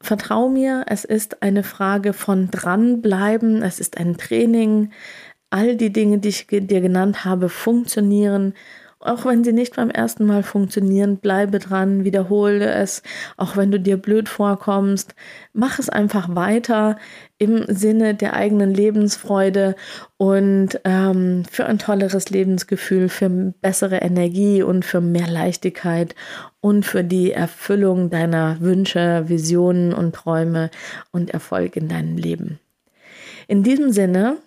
vertrau 0.00 0.48
mir, 0.48 0.84
es 0.86 1.04
ist 1.04 1.42
eine 1.42 1.64
Frage 1.64 2.12
von 2.12 2.50
dranbleiben, 2.50 3.62
es 3.62 3.80
ist 3.80 3.98
ein 3.98 4.16
Training. 4.16 4.92
All 5.50 5.76
die 5.76 5.92
Dinge, 5.92 6.18
die 6.18 6.28
ich 6.28 6.46
dir 6.46 6.80
genannt 6.80 7.24
habe, 7.24 7.48
funktionieren 7.48 8.54
auch 9.00 9.24
wenn 9.24 9.44
sie 9.44 9.52
nicht 9.52 9.76
beim 9.76 9.90
ersten 9.90 10.26
Mal 10.26 10.42
funktionieren, 10.42 11.18
bleibe 11.18 11.60
dran, 11.60 12.04
wiederhole 12.04 12.68
es. 12.70 13.02
Auch 13.36 13.56
wenn 13.56 13.70
du 13.70 13.78
dir 13.78 13.96
blöd 13.96 14.28
vorkommst, 14.28 15.14
mach 15.52 15.78
es 15.78 15.88
einfach 15.88 16.34
weiter 16.34 16.98
im 17.38 17.64
Sinne 17.68 18.14
der 18.14 18.34
eigenen 18.34 18.74
Lebensfreude 18.74 19.76
und 20.16 20.80
ähm, 20.84 21.44
für 21.48 21.66
ein 21.66 21.78
tolleres 21.78 22.30
Lebensgefühl, 22.30 23.08
für 23.08 23.28
bessere 23.60 23.98
Energie 23.98 24.62
und 24.62 24.84
für 24.84 25.00
mehr 25.00 25.28
Leichtigkeit 25.28 26.16
und 26.60 26.84
für 26.84 27.04
die 27.04 27.30
Erfüllung 27.30 28.10
deiner 28.10 28.60
Wünsche, 28.60 29.28
Visionen 29.28 29.94
und 29.94 30.16
Träume 30.16 30.70
und 31.12 31.30
Erfolg 31.30 31.76
in 31.76 31.86
deinem 31.86 32.16
Leben. 32.16 32.58
In 33.46 33.62
diesem 33.62 33.92
Sinne 33.92 34.38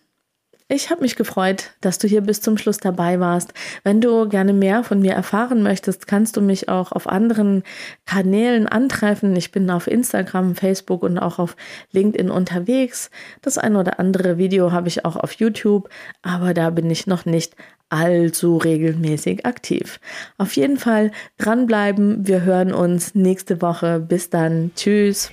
ich 0.72 0.90
habe 0.90 1.02
mich 1.02 1.18
gefreut, 1.18 1.72
dass 1.82 1.98
du 1.98 2.08
hier 2.08 2.22
bis 2.22 2.40
zum 2.40 2.58
Schluss 2.58 2.78
dabei 2.78 3.20
warst. 3.20 3.54
Wenn 3.84 4.00
du 4.00 4.30
gerne 4.30 4.54
mehr 4.54 4.86
von 4.86 5.02
mir 5.02 5.12
erfahren 5.12 5.64
möchtest, 5.64 6.08
kannst 6.08 6.38
du 6.38 6.42
mich 6.42 6.70
auch 6.70 6.94
auf 6.94 7.08
anderen 7.08 7.64
Kanälen 8.06 8.68
antreffen. 8.68 9.36
Ich 9.36 9.52
bin 9.52 9.70
auf 9.70 9.88
Instagram, 9.88 10.56
Facebook 10.56 11.04
und 11.04 11.18
auch 11.18 11.40
auf 11.40 11.58
LinkedIn 11.92 12.32
unterwegs. 12.32 13.12
Das 13.42 13.58
ein 13.58 13.76
oder 13.76 14.00
andere 14.00 14.38
Video 14.38 14.72
habe 14.72 14.88
ich 14.88 15.04
auch 15.04 15.18
auf 15.18 15.34
YouTube, 15.34 15.90
aber 16.22 16.54
da 16.54 16.70
bin 16.70 16.90
ich 16.90 17.06
noch 17.06 17.26
nicht 17.26 17.56
allzu 17.90 18.56
regelmäßig 18.56 19.46
aktiv. 19.46 20.00
Auf 20.38 20.56
jeden 20.56 20.78
Fall 20.78 21.12
dranbleiben. 21.38 22.26
Wir 22.26 22.44
hören 22.44 22.74
uns 22.74 23.14
nächste 23.14 23.62
Woche. 23.62 24.00
Bis 24.00 24.30
dann. 24.30 24.72
Tschüss. 24.76 25.32